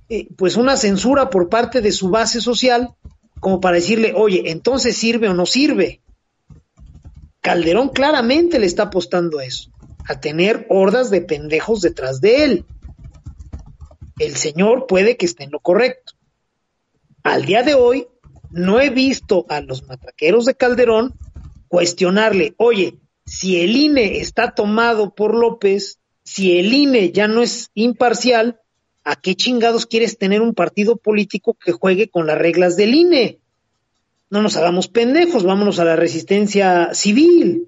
[0.10, 2.96] eh, pues una censura por parte de su base social
[3.40, 6.02] como para decirle, oye, entonces sirve o no sirve.
[7.42, 9.70] Calderón claramente le está apostando a eso,
[10.08, 12.66] a tener hordas de pendejos detrás de él.
[14.20, 16.14] El señor puede que esté en lo correcto.
[17.24, 18.08] Al día de hoy,
[18.52, 21.16] no he visto a los matraqueros de Calderón
[21.68, 27.72] cuestionarle, oye, si el INE está tomado por López, si el INE ya no es
[27.74, 28.60] imparcial,
[29.04, 33.40] ¿a qué chingados quieres tener un partido político que juegue con las reglas del INE?
[34.30, 37.68] No nos hagamos pendejos, vámonos a la resistencia civil.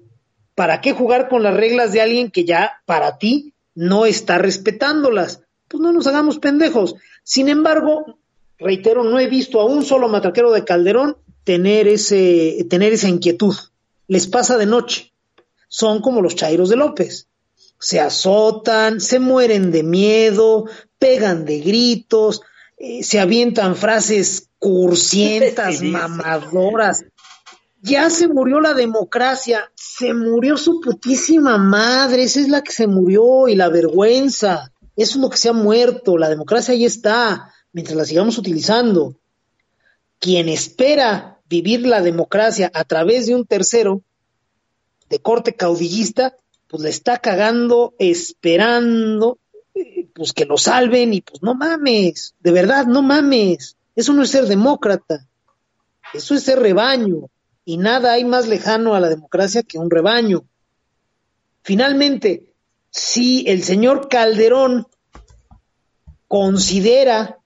[0.56, 5.42] ¿Para qué jugar con las reglas de alguien que ya para ti no está respetándolas?
[5.68, 6.94] Pues no nos hagamos pendejos.
[7.22, 8.18] Sin embargo,
[8.58, 13.54] reitero, no he visto a un solo matraquero de Calderón tener ese, tener esa inquietud.
[14.08, 15.12] Les pasa de noche.
[15.68, 17.28] Son como los chairos de López.
[17.78, 20.64] Se azotan, se mueren de miedo,
[20.98, 22.40] pegan de gritos,
[22.78, 27.04] eh, se avientan frases cursientas, mamadoras.
[27.86, 32.88] Ya se murió la democracia, se murió su putísima madre, esa es la que se
[32.88, 34.72] murió y la vergüenza.
[34.96, 39.14] Eso es lo que se ha muerto, la democracia ahí está, mientras la sigamos utilizando.
[40.18, 44.02] Quien espera vivir la democracia a través de un tercero
[45.08, 46.34] de corte caudillista,
[46.66, 49.38] pues le está cagando esperando
[49.76, 54.24] eh, pues que lo salven y pues no mames, de verdad no mames, eso no
[54.24, 55.28] es ser demócrata,
[56.12, 57.30] eso es ser rebaño
[57.66, 60.44] y nada hay más lejano a la democracia que un rebaño.
[61.62, 62.54] Finalmente,
[62.90, 64.86] si el señor Calderón
[66.28, 67.40] considera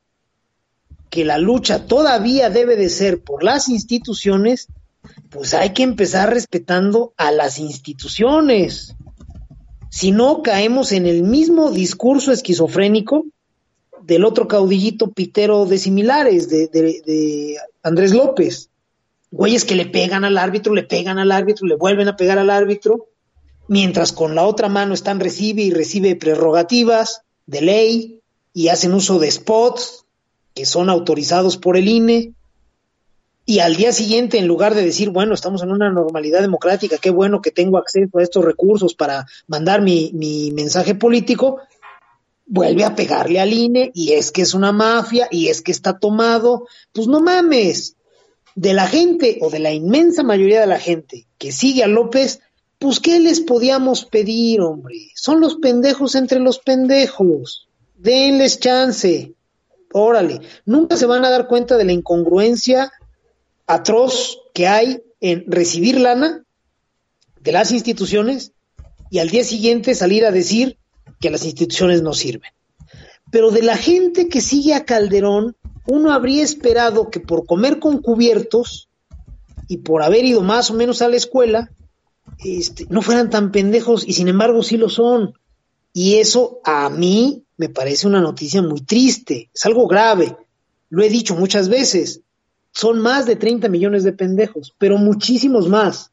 [1.09, 4.68] que la lucha todavía debe de ser por las instituciones,
[5.31, 8.95] pues hay que empezar respetando a las instituciones.
[9.91, 13.25] Si no, caemos en el mismo discurso esquizofrénico
[14.03, 18.70] del otro caudillito pitero de similares, de, de, de Andrés López.
[19.31, 22.51] Güeyes que le pegan al árbitro, le pegan al árbitro, le vuelven a pegar al
[22.51, 23.09] árbitro,
[23.68, 28.20] mientras con la otra mano están recibe y recibe prerrogativas de ley
[28.53, 30.05] y hacen uso de spots
[30.55, 32.33] que son autorizados por el INE.
[33.47, 37.11] Y al día siguiente, en lugar de decir, bueno, estamos en una normalidad democrática, qué
[37.11, 41.61] bueno que tengo acceso a estos recursos para mandar mi, mi mensaje político,
[42.47, 45.99] vuelve a pegarle al INE y es que es una mafia y es que está
[45.99, 46.66] tomado.
[46.93, 47.97] Pues no mames,
[48.61, 52.41] de la gente o de la inmensa mayoría de la gente que sigue a López,
[52.79, 54.97] pues ¿qué les podíamos pedir, hombre?
[55.15, 57.71] Son los pendejos entre los pendejos.
[57.97, 59.33] Denles chance.
[59.95, 60.43] Órale.
[60.67, 62.93] Nunca se van a dar cuenta de la incongruencia
[63.67, 66.45] atroz que hay en recibir lana
[67.41, 68.53] de las instituciones
[69.09, 70.77] y al día siguiente salir a decir
[71.19, 72.51] que las instituciones no sirven.
[73.33, 75.57] Pero de la gente que sigue a Calderón,
[75.91, 78.88] uno habría esperado que por comer con cubiertos
[79.66, 81.72] y por haber ido más o menos a la escuela,
[82.38, 85.34] este, no fueran tan pendejos y sin embargo sí lo son.
[85.93, 90.36] Y eso a mí me parece una noticia muy triste, es algo grave.
[90.91, 92.20] Lo he dicho muchas veces,
[92.70, 96.12] son más de 30 millones de pendejos, pero muchísimos más.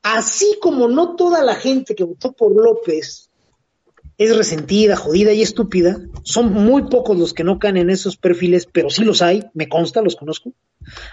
[0.00, 3.23] Así como no toda la gente que votó por López
[4.16, 8.68] es resentida, jodida y estúpida, son muy pocos los que no caen en esos perfiles,
[8.70, 10.52] pero sí los hay, me consta, los conozco.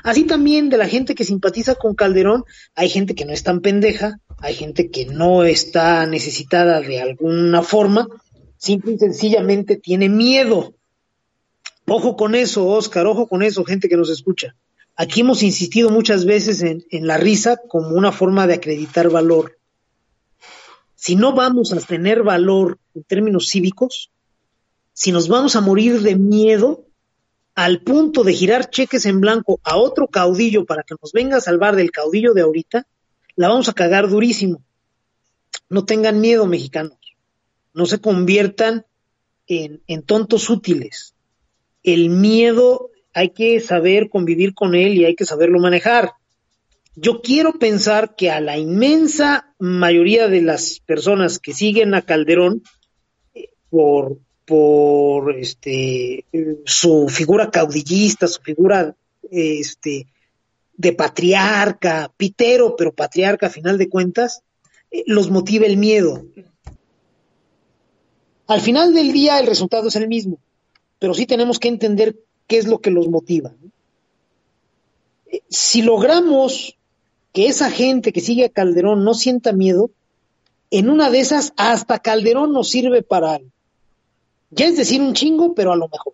[0.04, 2.43] Así también de la gente que simpatiza con Calderón,
[2.76, 7.64] hay gente que no es tan pendeja, hay gente que no está necesitada de alguna
[7.64, 8.08] forma,
[8.58, 10.76] simple y sencillamente tiene miedo.
[11.88, 14.56] Ojo con eso, Oscar, ojo con eso, gente que nos escucha.
[14.95, 19.58] Aquí hemos insistido muchas veces en, en la risa como una forma de acreditar valor.
[20.95, 24.11] Si no vamos a tener valor en términos cívicos,
[24.93, 26.85] si nos vamos a morir de miedo
[27.55, 31.41] al punto de girar cheques en blanco a otro caudillo para que nos venga a
[31.41, 32.87] salvar del caudillo de ahorita,
[33.35, 34.63] la vamos a cagar durísimo.
[35.69, 36.97] No tengan miedo, mexicanos.
[37.73, 38.85] No se conviertan
[39.47, 41.15] en, en tontos útiles.
[41.83, 46.13] El miedo hay que saber convivir con él y hay que saberlo manejar.
[46.95, 52.63] Yo quiero pensar que a la inmensa mayoría de las personas que siguen a Calderón
[53.72, 56.26] por, por este,
[56.65, 58.95] su figura caudillista, su figura
[59.32, 60.05] este,
[60.78, 64.43] de patriarca, pitero, pero patriarca a final de cuentas,
[64.91, 66.26] eh, los motiva el miedo.
[68.45, 70.38] Al final del día el resultado es el mismo,
[70.99, 72.18] pero sí tenemos que entender
[72.48, 73.53] qué es lo que los motiva.
[75.27, 76.76] Eh, Si logramos
[77.31, 79.91] que esa gente que sigue a Calderón no sienta miedo,
[80.72, 83.52] en una de esas hasta Calderón nos sirve para algo.
[84.52, 86.14] Ya es decir un chingo, pero a lo mejor.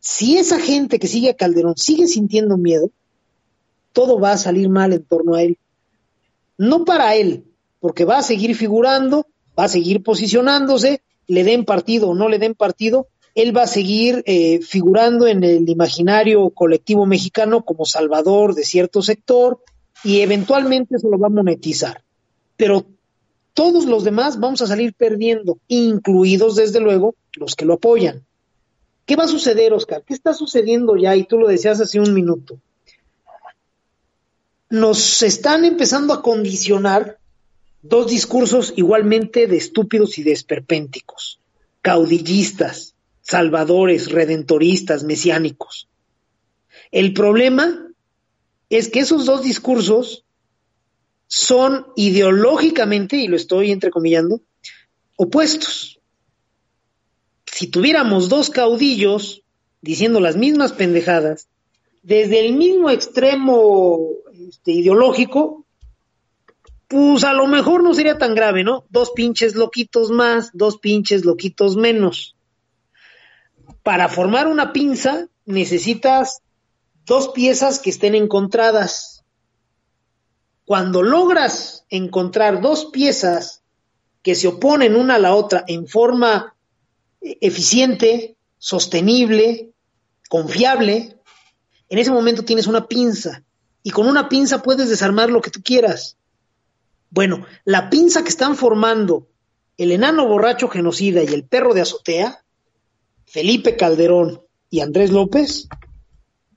[0.00, 2.90] Si esa gente que sigue a Calderón sigue sintiendo miedo,
[3.92, 5.58] todo va a salir mal en torno a él.
[6.58, 7.44] No para él,
[7.80, 9.26] porque va a seguir figurando,
[9.58, 13.68] va a seguir posicionándose, le den partido o no le den partido, él va a
[13.68, 19.62] seguir eh, figurando en el imaginario colectivo mexicano como salvador de cierto sector
[20.02, 22.02] y eventualmente se lo va a monetizar.
[22.56, 22.86] Pero
[23.54, 28.24] todos los demás vamos a salir perdiendo, incluidos desde luego los que lo apoyan.
[29.06, 30.04] ¿Qué va a suceder, Oscar?
[30.06, 31.16] ¿Qué está sucediendo ya?
[31.16, 32.58] Y tú lo decías hace un minuto.
[34.68, 37.18] Nos están empezando a condicionar
[37.82, 41.40] dos discursos igualmente de estúpidos y de esperpénticos,
[41.82, 45.88] caudillistas, salvadores, redentoristas, mesiánicos.
[46.92, 47.88] El problema
[48.68, 50.24] es que esos dos discursos
[51.30, 54.40] son ideológicamente, y lo estoy entrecomillando,
[55.14, 56.00] opuestos.
[57.46, 59.44] Si tuviéramos dos caudillos
[59.80, 61.46] diciendo las mismas pendejadas,
[62.02, 64.08] desde el mismo extremo
[64.48, 65.64] este, ideológico,
[66.88, 68.84] pues a lo mejor no sería tan grave, ¿no?
[68.90, 72.34] Dos pinches loquitos más, dos pinches loquitos menos.
[73.84, 76.42] Para formar una pinza necesitas
[77.06, 79.19] dos piezas que estén encontradas.
[80.70, 83.64] Cuando logras encontrar dos piezas
[84.22, 86.54] que se oponen una a la otra en forma
[87.20, 89.72] eficiente, sostenible,
[90.28, 91.18] confiable,
[91.88, 93.42] en ese momento tienes una pinza.
[93.82, 96.16] Y con una pinza puedes desarmar lo que tú quieras.
[97.10, 99.26] Bueno, la pinza que están formando
[99.76, 102.44] el enano borracho genocida y el perro de azotea,
[103.26, 105.66] Felipe Calderón y Andrés López,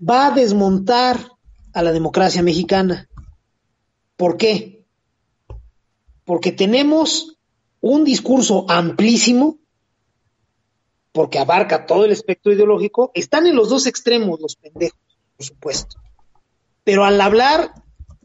[0.07, 1.31] va a desmontar
[1.73, 3.10] a la democracia mexicana.
[4.15, 4.85] ¿Por qué?
[6.26, 7.38] Porque tenemos
[7.81, 9.57] un discurso amplísimo,
[11.11, 14.99] porque abarca todo el espectro ideológico, están en los dos extremos los pendejos,
[15.38, 15.98] por supuesto.
[16.84, 17.73] Pero al hablar,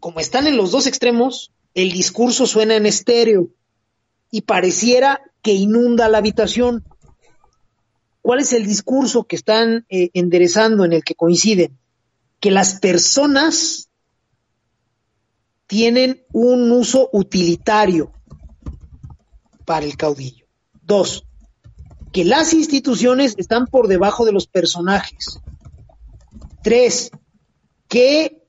[0.00, 3.48] como están en los dos extremos, el discurso suena en estéreo
[4.30, 6.84] y pareciera que inunda la habitación.
[8.22, 11.78] ¿Cuál es el discurso que están eh, enderezando en el que coinciden?
[12.40, 13.87] Que las personas
[15.68, 18.10] tienen un uso utilitario
[19.64, 20.46] para el caudillo.
[20.82, 21.24] Dos,
[22.10, 25.38] que las instituciones están por debajo de los personajes.
[26.62, 27.10] Tres,
[27.86, 28.42] que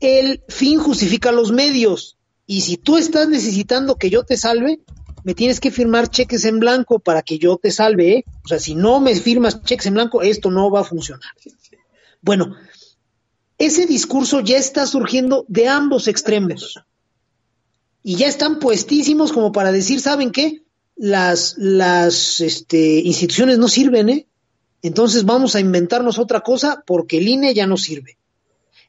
[0.00, 2.18] el fin justifica los medios.
[2.46, 4.80] Y si tú estás necesitando que yo te salve,
[5.22, 8.12] me tienes que firmar cheques en blanco para que yo te salve.
[8.12, 8.24] ¿eh?
[8.44, 11.30] O sea, si no me firmas cheques en blanco, esto no va a funcionar.
[12.20, 12.56] Bueno,
[13.58, 16.80] ese discurso ya está surgiendo de ambos extremos.
[18.02, 20.62] Y ya están puestísimos como para decir, ¿saben qué?
[20.96, 24.26] Las, las este, instituciones no sirven, ¿eh?
[24.82, 28.18] Entonces vamos a inventarnos otra cosa porque el INE ya no sirve.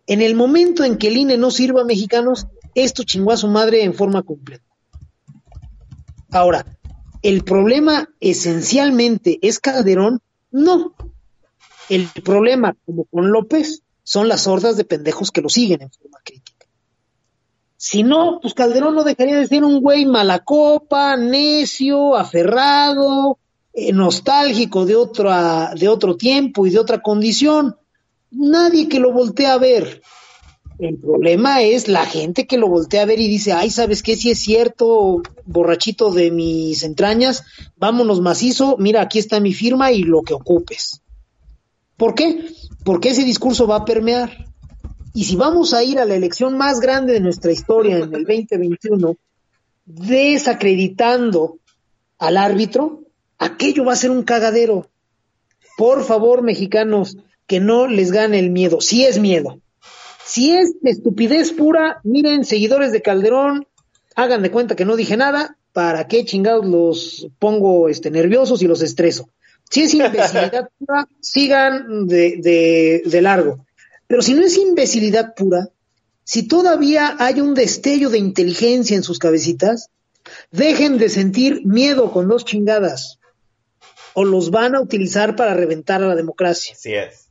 [0.08, 3.84] En el momento en que el INE no sirva, mexicanos, esto chingó a su madre
[3.84, 4.66] en forma completa.
[6.32, 6.66] Ahora,
[7.22, 10.20] ¿el problema esencialmente es Calderón?
[10.52, 10.94] No.
[11.88, 16.19] El problema, como con López, son las hordas de pendejos que lo siguen en forma
[16.23, 16.68] crítica.
[17.76, 23.40] Si no, pues Calderón no dejaría de ser un güey malacopa, necio, aferrado,
[23.73, 27.76] eh, nostálgico de, otra, de otro tiempo y de otra condición.
[28.32, 30.02] Nadie que lo voltee a ver.
[30.77, 34.15] El problema es la gente que lo voltea a ver y dice, ay, ¿sabes qué?
[34.15, 37.44] Si es cierto, borrachito de mis entrañas,
[37.77, 41.02] vámonos macizo, mira, aquí está mi firma y lo que ocupes.
[41.98, 42.45] ¿Por qué?
[42.86, 44.45] Porque ese discurso va a permear.
[45.14, 48.12] Y si vamos a ir a la elección más grande de nuestra historia en el
[48.12, 49.18] 2021,
[49.86, 51.57] desacreditando
[52.20, 53.02] al árbitro,
[53.40, 54.88] aquello va a ser un cagadero.
[55.78, 57.18] Por favor, mexicanos,
[57.48, 58.82] que no les gane el miedo.
[58.82, 59.60] Si es miedo.
[60.24, 63.68] Si es estupidez pura, miren, seguidores de Calderón,
[64.16, 68.68] hagan de cuenta que no dije nada, ¿para qué chingados los pongo este, nerviosos y
[68.68, 69.30] los estreso?
[69.70, 73.66] Si es imbecilidad pura, sigan de, de, largo.
[74.08, 75.70] Pero si no es imbecilidad pura,
[76.24, 79.90] si todavía hay un destello de inteligencia en sus cabecitas,
[80.52, 83.20] dejen de sentir miedo con dos chingadas
[84.14, 86.74] o los van a utilizar para reventar a la democracia.
[86.74, 87.25] Así es.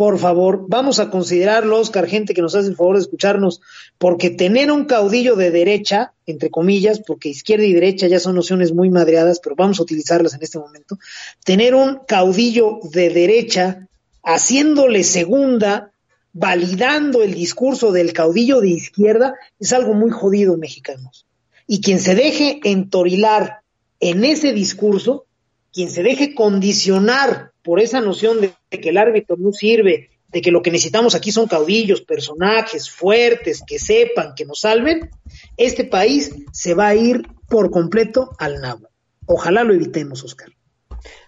[0.00, 3.60] Por favor, vamos a considerarlo, Oscar, gente que nos hace el favor de escucharnos,
[3.98, 8.72] porque tener un caudillo de derecha, entre comillas, porque izquierda y derecha ya son nociones
[8.72, 10.98] muy madreadas, pero vamos a utilizarlas en este momento,
[11.44, 13.88] tener un caudillo de derecha
[14.22, 15.92] haciéndole segunda,
[16.32, 21.26] validando el discurso del caudillo de izquierda, es algo muy jodido, mexicanos.
[21.66, 23.60] Y quien se deje entorilar
[24.00, 25.26] en ese discurso,
[25.74, 30.50] quien se deje condicionar por esa noción de, que el árbitro no sirve, de que
[30.50, 35.08] lo que necesitamos aquí son caudillos, personajes fuertes, que sepan, que nos salven,
[35.56, 38.88] este país se va a ir por completo al nabo.
[39.24, 40.48] Ojalá lo evitemos, Oscar.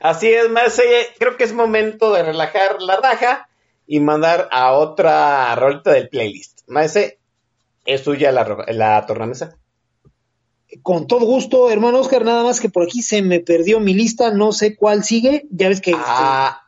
[0.01, 0.82] Así es, Marce,
[1.16, 3.48] creo que es momento de relajar la raja
[3.86, 6.62] y mandar a otra rolita del playlist.
[6.66, 7.20] Maese,
[7.85, 9.60] es tuya la, la tornamesa.
[10.82, 14.30] Con todo gusto, hermano Oscar, nada más que por aquí se me perdió mi lista,
[14.30, 15.92] no sé cuál sigue, ya ves que...
[15.94, 16.62] Ah,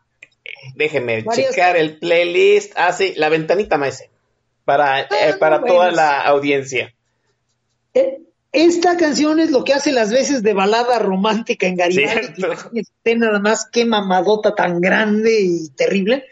[0.76, 2.72] déjeme varias- checar el playlist.
[2.76, 4.10] Ah, sí, la ventanita, Maese.
[4.64, 6.94] Para, eh, Ah, para toda la audiencia.
[7.94, 8.18] Eh,
[8.52, 12.20] Esta canción es lo que hace las veces de balada romántica en Garibaldi.
[12.20, 12.47] Cierto.
[12.47, 16.24] Imagínate nada más qué mamadota tan grande y terrible.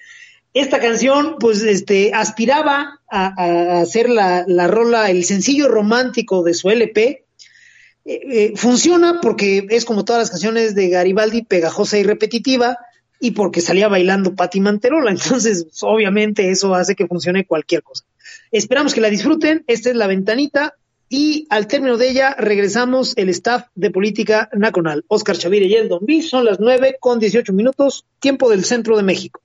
[0.55, 6.55] Esta canción, pues, este, aspiraba a, a hacer la, la rola, el sencillo romántico de
[6.55, 7.22] su LP.
[8.05, 12.79] Eh, eh, funciona porque es como todas las canciones de Garibaldi, pegajosa y repetitiva,
[13.21, 15.11] y porque salía bailando Patti Manterola.
[15.13, 18.05] Entonces, obviamente, eso hace que funcione cualquier cosa.
[18.51, 19.65] Esperamos que la disfruten.
[19.67, 20.75] Esta es la ventanita.
[21.09, 25.05] Y al término de ella regresamos el staff de Política Nacional.
[25.09, 26.23] Oscar Chavire y el Don B.
[26.23, 29.43] Son las 9 con 18 minutos, tiempo del centro de México.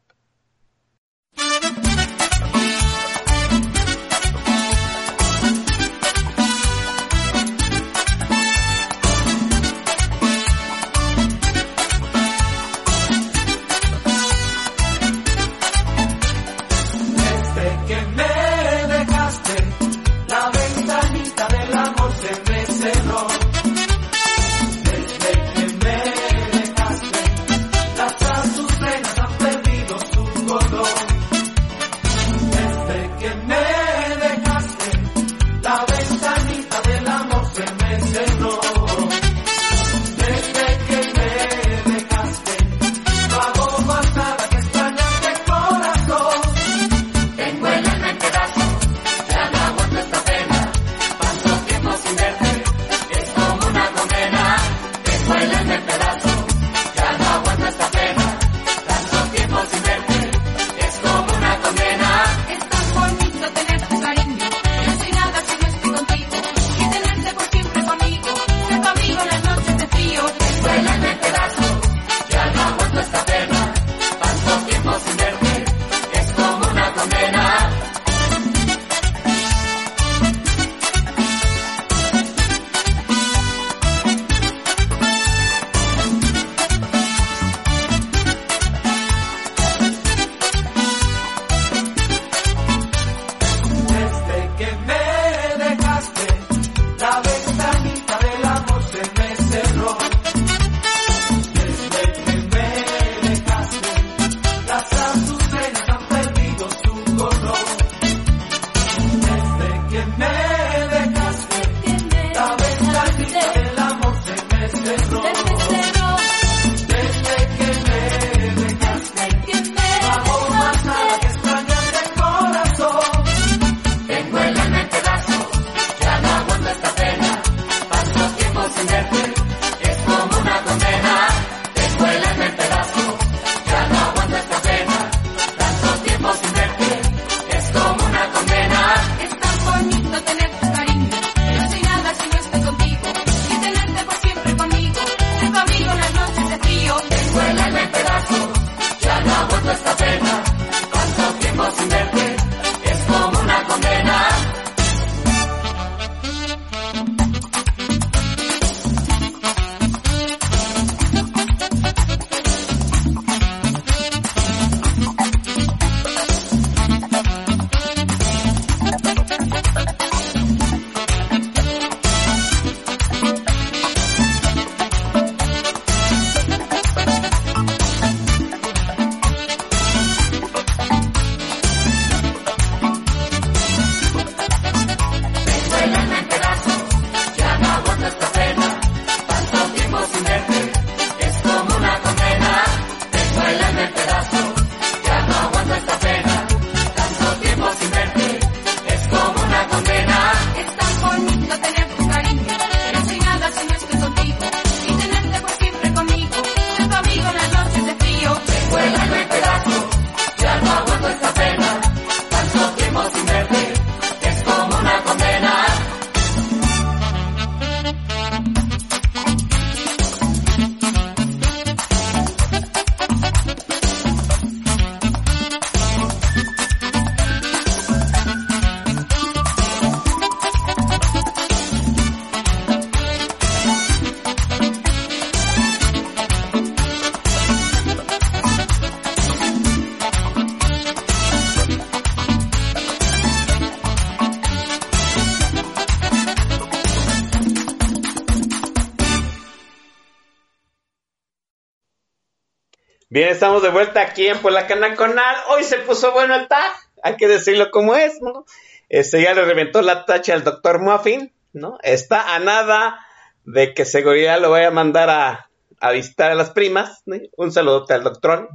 [253.18, 255.36] Bien, estamos de vuelta aquí en Polacana Conal.
[255.50, 256.72] Hoy se puso bueno el tag,
[257.02, 258.46] hay que decirlo como es, ¿no?
[258.90, 261.80] Este ya le reventó la tacha al doctor Muffin, ¿no?
[261.82, 263.00] Está a nada
[263.44, 265.50] de que seguridad lo vaya a mandar a,
[265.80, 267.02] a visitar a las primas.
[267.08, 267.18] ¿no?
[267.38, 268.50] Un saludote al doctor.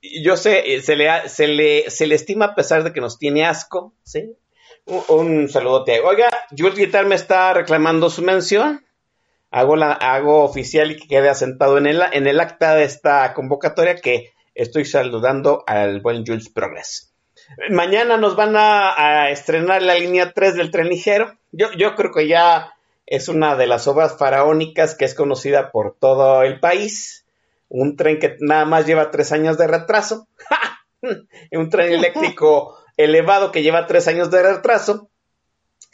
[0.00, 3.18] Yo sé, eh, se le, se, le, se le estima a pesar de que nos
[3.18, 4.38] tiene asco, ¿sí?
[4.86, 6.00] Un, un saludote.
[6.00, 8.86] Oiga, Jules Guitar me está reclamando su mención
[9.50, 13.32] hago, la, hago oficial y que quede asentado en el, en el acta de esta
[13.34, 17.12] convocatoria que estoy saludando al buen Jules Progress.
[17.70, 21.36] Mañana nos van a, a estrenar la línea 3 del tren ligero.
[21.50, 22.74] Yo, yo creo que ya
[23.06, 27.26] es una de las obras faraónicas que es conocida por todo el país.
[27.68, 30.28] Un tren que nada más lleva tres años de retraso.
[31.50, 35.08] Un tren eléctrico elevado que lleva tres años de retraso.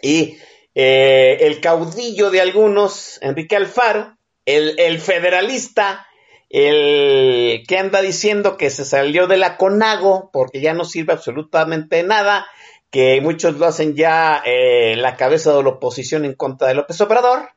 [0.02, 0.36] Y
[0.78, 6.06] eh, el caudillo de algunos, Enrique Alfaro, el, federalista,
[6.50, 12.02] el que anda diciendo que se salió de la CONAGO porque ya no sirve absolutamente
[12.02, 12.46] nada,
[12.90, 17.00] que muchos lo hacen ya eh, la cabeza de la oposición en contra de López
[17.00, 17.48] Obrador.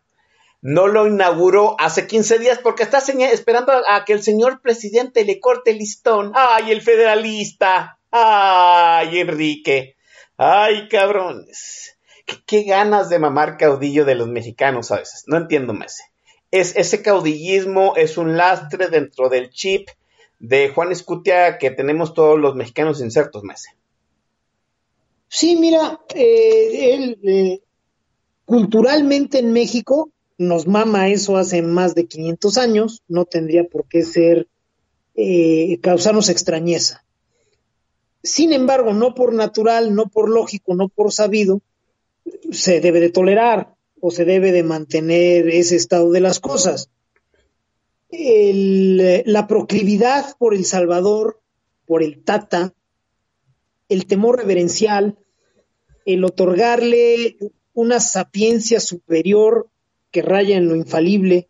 [0.61, 5.41] No lo inauguró hace 15 días porque está esperando a que el señor presidente le
[5.41, 6.31] corte el listón.
[6.35, 7.99] ¡Ay, el federalista!
[8.11, 9.97] ¡Ay, Enrique!
[10.37, 11.98] ¡Ay, cabrones!
[12.45, 15.23] Qué ganas de mamar caudillo de los mexicanos a veces.
[15.27, 16.03] No entiendo, Mese.
[16.51, 19.89] Es, ese caudillismo es un lastre dentro del chip
[20.39, 23.69] de Juan Escutia que tenemos todos los mexicanos insertos, Mese.
[25.27, 27.61] Sí, mira, eh, él, eh,
[28.45, 34.03] culturalmente en México nos mama eso hace más de 500 años, no tendría por qué
[34.03, 34.47] ser,
[35.14, 37.03] eh, causarnos extrañeza.
[38.23, 41.61] Sin embargo, no por natural, no por lógico, no por sabido,
[42.51, 46.89] se debe de tolerar o se debe de mantener ese estado de las cosas.
[48.10, 51.41] El, la proclividad por el Salvador,
[51.85, 52.73] por el Tata,
[53.88, 55.18] el temor reverencial,
[56.06, 57.38] el otorgarle
[57.73, 59.69] una sapiencia superior
[60.11, 61.49] que raya en lo infalible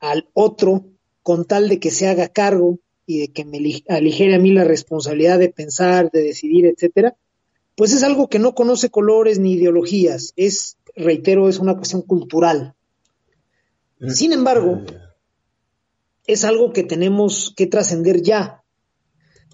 [0.00, 0.86] al otro
[1.22, 3.58] con tal de que se haga cargo y de que me
[3.88, 7.16] aligere a mí la responsabilidad de pensar, de decidir, etcétera,
[7.76, 12.74] pues es algo que no conoce colores ni ideologías, es, reitero, es una cuestión cultural.
[14.08, 14.82] Sin embargo,
[16.26, 18.62] es algo que tenemos que trascender ya.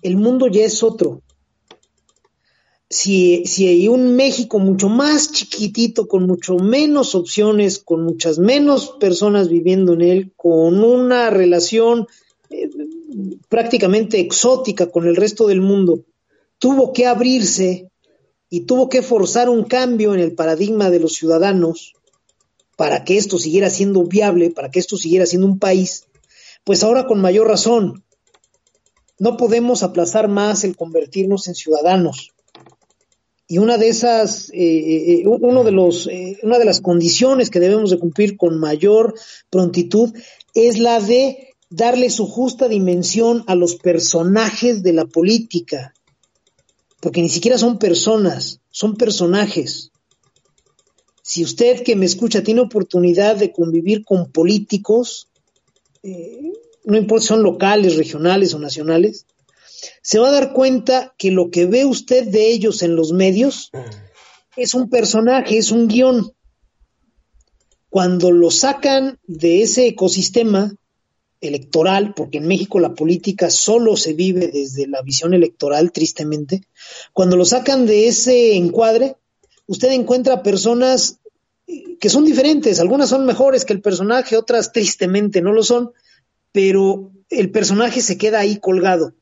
[0.02, 1.22] El mundo ya es otro.
[2.90, 8.96] Si, si hay un México mucho más chiquitito, con mucho menos opciones, con muchas menos
[8.98, 12.06] personas viviendo en él, con una relación
[12.48, 12.70] eh,
[13.50, 16.04] prácticamente exótica con el resto del mundo,
[16.58, 17.90] tuvo que abrirse
[18.50, 21.94] y tuvo que forzar un cambio en el paradigma de los ciudadanos
[22.76, 26.06] para que esto siguiera siendo viable, para que esto siguiera siendo un país,
[26.64, 28.04] pues ahora con mayor razón,
[29.18, 32.30] no podemos aplazar más el convertirnos en ciudadanos.
[33.48, 37.60] Y una de esas, eh, eh, uno de los, eh, una de las condiciones que
[37.60, 39.14] debemos de cumplir con mayor
[39.50, 40.12] prontitud
[40.54, 45.94] es la de darle su justa dimensión a los personajes de la política,
[47.00, 49.92] porque ni siquiera son personas, son personajes.
[51.22, 55.28] Si usted que me escucha tiene oportunidad de convivir con políticos,
[56.02, 56.52] eh,
[56.84, 59.26] no importa si son locales, regionales o nacionales,
[60.02, 63.70] se va a dar cuenta que lo que ve usted de ellos en los medios
[64.56, 66.32] es un personaje, es un guion.
[67.90, 70.72] Cuando lo sacan de ese ecosistema
[71.40, 76.62] electoral, porque en México la política solo se vive desde la visión electoral, tristemente,
[77.12, 79.16] cuando lo sacan de ese encuadre,
[79.66, 81.20] usted encuentra personas
[82.00, 85.92] que son diferentes, algunas son mejores que el personaje, otras tristemente no lo son,
[86.52, 89.14] pero el personaje se queda ahí colgado.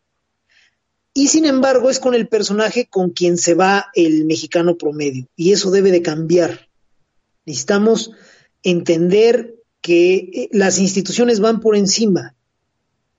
[1.13, 5.27] Y sin embargo es con el personaje con quien se va el mexicano promedio.
[5.35, 6.69] Y eso debe de cambiar.
[7.47, 8.13] Necesitamos
[8.63, 9.56] entender
[9.87, 12.35] que eh, las instituciones van por encima.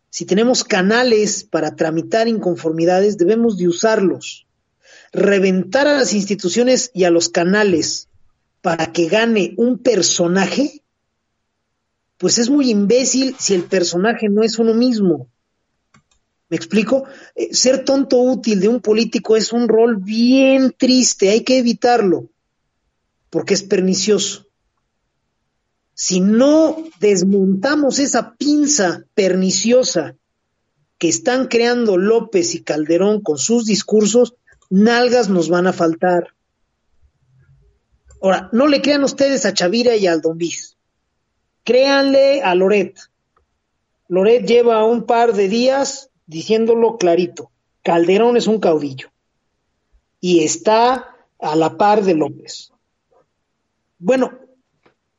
[0.09, 4.45] Si tenemos canales para tramitar inconformidades, debemos de usarlos.
[5.13, 8.09] Reventar a las instituciones y a los canales
[8.59, 10.83] para que gane un personaje,
[12.17, 15.29] pues es muy imbécil si el personaje no es uno mismo.
[16.49, 17.05] ¿Me explico?
[17.33, 22.29] Eh, ser tonto útil de un político es un rol bien triste, hay que evitarlo,
[23.29, 24.46] porque es pernicioso.
[25.99, 30.15] Si no desmontamos esa pinza perniciosa
[30.99, 34.35] que están creando López y Calderón con sus discursos,
[34.69, 36.35] nalgas nos van a faltar.
[38.21, 40.77] Ahora, no le crean ustedes a Chavira y al Don Bis.
[41.63, 42.95] Créanle a Loret.
[44.07, 47.49] Loret lleva un par de días diciéndolo clarito.
[47.81, 49.09] Calderón es un caudillo.
[50.19, 52.71] Y está a la par de López.
[53.97, 54.46] Bueno,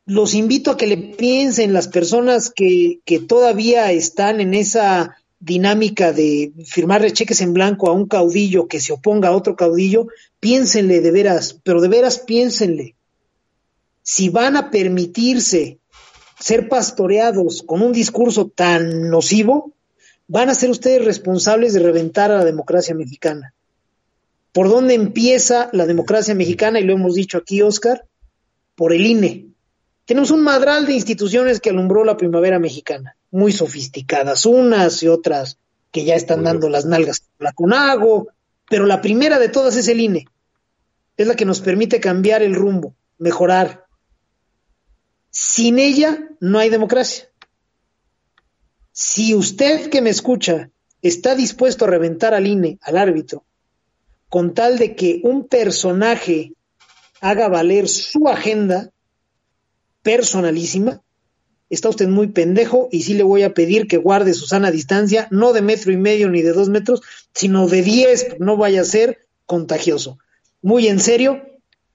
[0.09, 6.15] los invito a que le piensen las personas que, que todavía están en esa dinámica
[6.15, 10.09] de firmarle cheques en blanco a un caudillo que se oponga a otro caudillo,
[10.41, 12.97] piénsenle de veras, pero de veras piénsenle.
[14.03, 15.79] Si van a permitirse
[16.41, 19.75] ser pastoreados con un discurso tan nocivo,
[20.27, 23.53] van a ser ustedes responsables de reventar a la democracia mexicana.
[24.53, 26.81] ¿Por dónde empieza la democracia mexicana?
[26.81, 28.07] Y lo hemos dicho aquí, Oscar,
[28.75, 29.49] por el INE.
[30.09, 35.59] Tenemos un madral de instituciones que alumbró la primavera mexicana, muy sofisticadas, unas y otras
[35.93, 38.29] que ya están dando las nalgas la CONAGO,
[38.71, 40.27] pero la primera de todas es el INE.
[41.19, 43.85] Es la que nos permite cambiar el rumbo, mejorar.
[45.29, 47.29] Sin ella no hay democracia.
[48.91, 50.71] Si usted que me escucha
[51.03, 53.45] está dispuesto a reventar al INE, al árbitro,
[54.31, 56.55] con tal de que un personaje
[57.21, 58.91] haga valer su agenda
[60.09, 61.03] personalísima,
[61.69, 65.29] está usted muy pendejo y sí le voy a pedir que guarde su sana distancia,
[65.31, 67.03] no de metro y medio ni de dos metros,
[67.35, 70.19] sino de diez, no vaya a ser contagioso.
[70.63, 71.43] Muy en serio,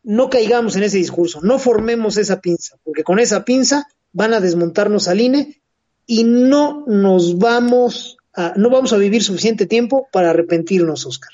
[0.04, 4.40] no caigamos en ese discurso, no formemos esa pinza, porque con esa pinza van a
[4.40, 5.60] desmontarnos al INE
[6.06, 11.32] y no nos vamos a, no vamos a vivir suficiente tiempo para arrepentirnos, Oscar.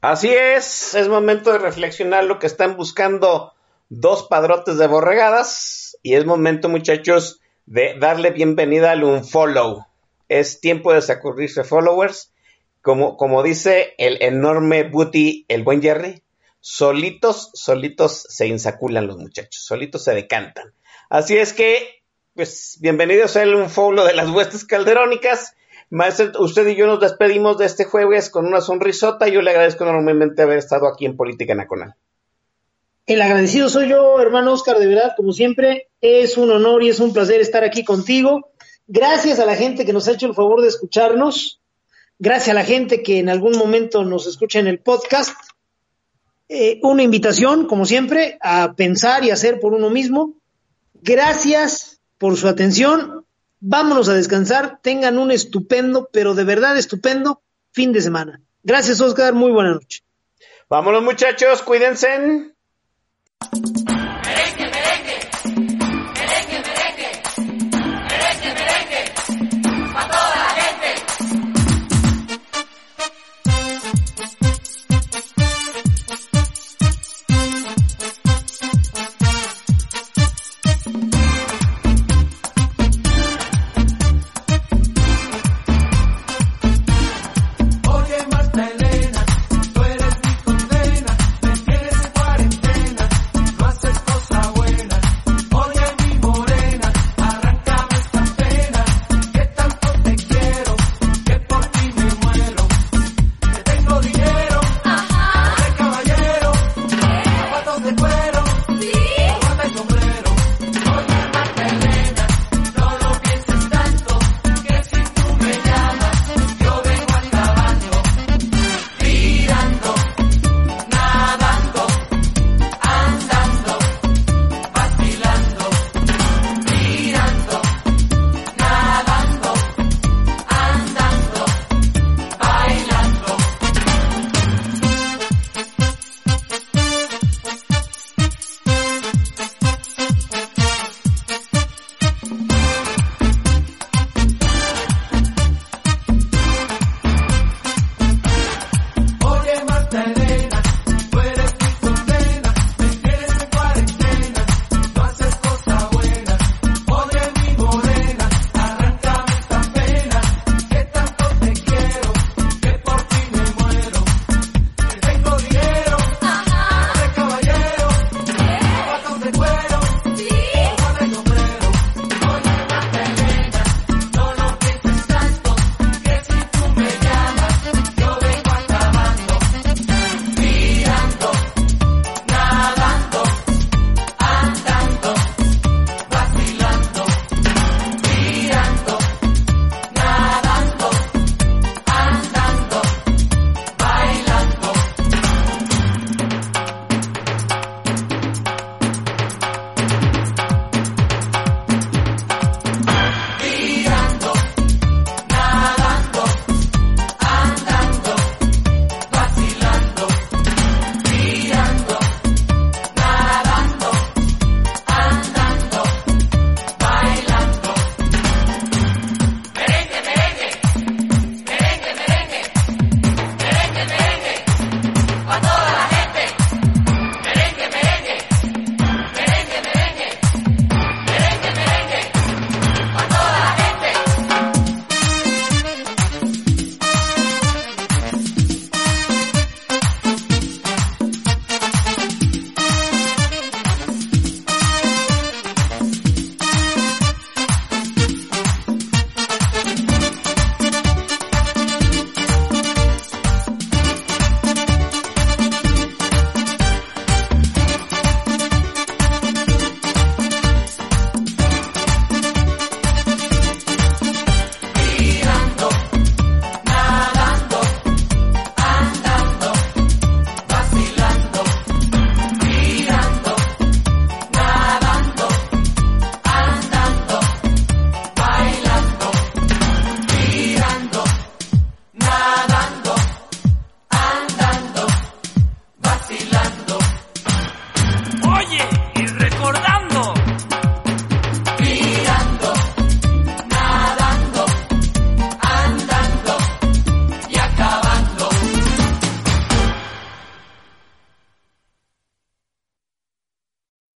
[0.00, 3.54] Así es, es momento de reflexionar lo que están buscando
[3.88, 9.86] dos padrotes de borregadas y es momento, muchachos, de darle bienvenida al unfollow.
[10.28, 12.32] Es tiempo de sacudirse followers.
[12.80, 16.22] Como, como dice el enorme booty, el buen Jerry,
[16.60, 20.72] solitos, solitos se insaculan los muchachos, solitos se decantan.
[21.10, 22.04] Así es que,
[22.36, 25.56] pues, bienvenidos al unfollow de las huestes calderónicas.
[25.90, 29.26] Maestro, usted y yo nos despedimos de este jueves con una sonrisota.
[29.26, 31.96] Yo le agradezco enormemente haber estado aquí en Política Nacional.
[33.06, 36.98] El agradecido soy yo, hermano Oscar, de verdad, como siempre, es un honor y es
[36.98, 38.50] un placer estar aquí contigo.
[38.88, 41.60] Gracias a la gente que nos ha hecho el favor de escucharnos.
[42.18, 45.38] Gracias a la gente que en algún momento nos escucha en el podcast.
[46.48, 50.34] Eh, una invitación, como siempre, a pensar y hacer por uno mismo.
[50.94, 53.24] Gracias por su atención.
[53.60, 54.80] Vámonos a descansar.
[54.82, 58.40] Tengan un estupendo, pero de verdad estupendo, fin de semana.
[58.64, 59.32] Gracias, Oscar.
[59.32, 60.02] Muy buena noche.
[60.68, 61.62] Vámonos, muchachos.
[61.62, 62.55] Cuídense.
[63.42, 63.75] you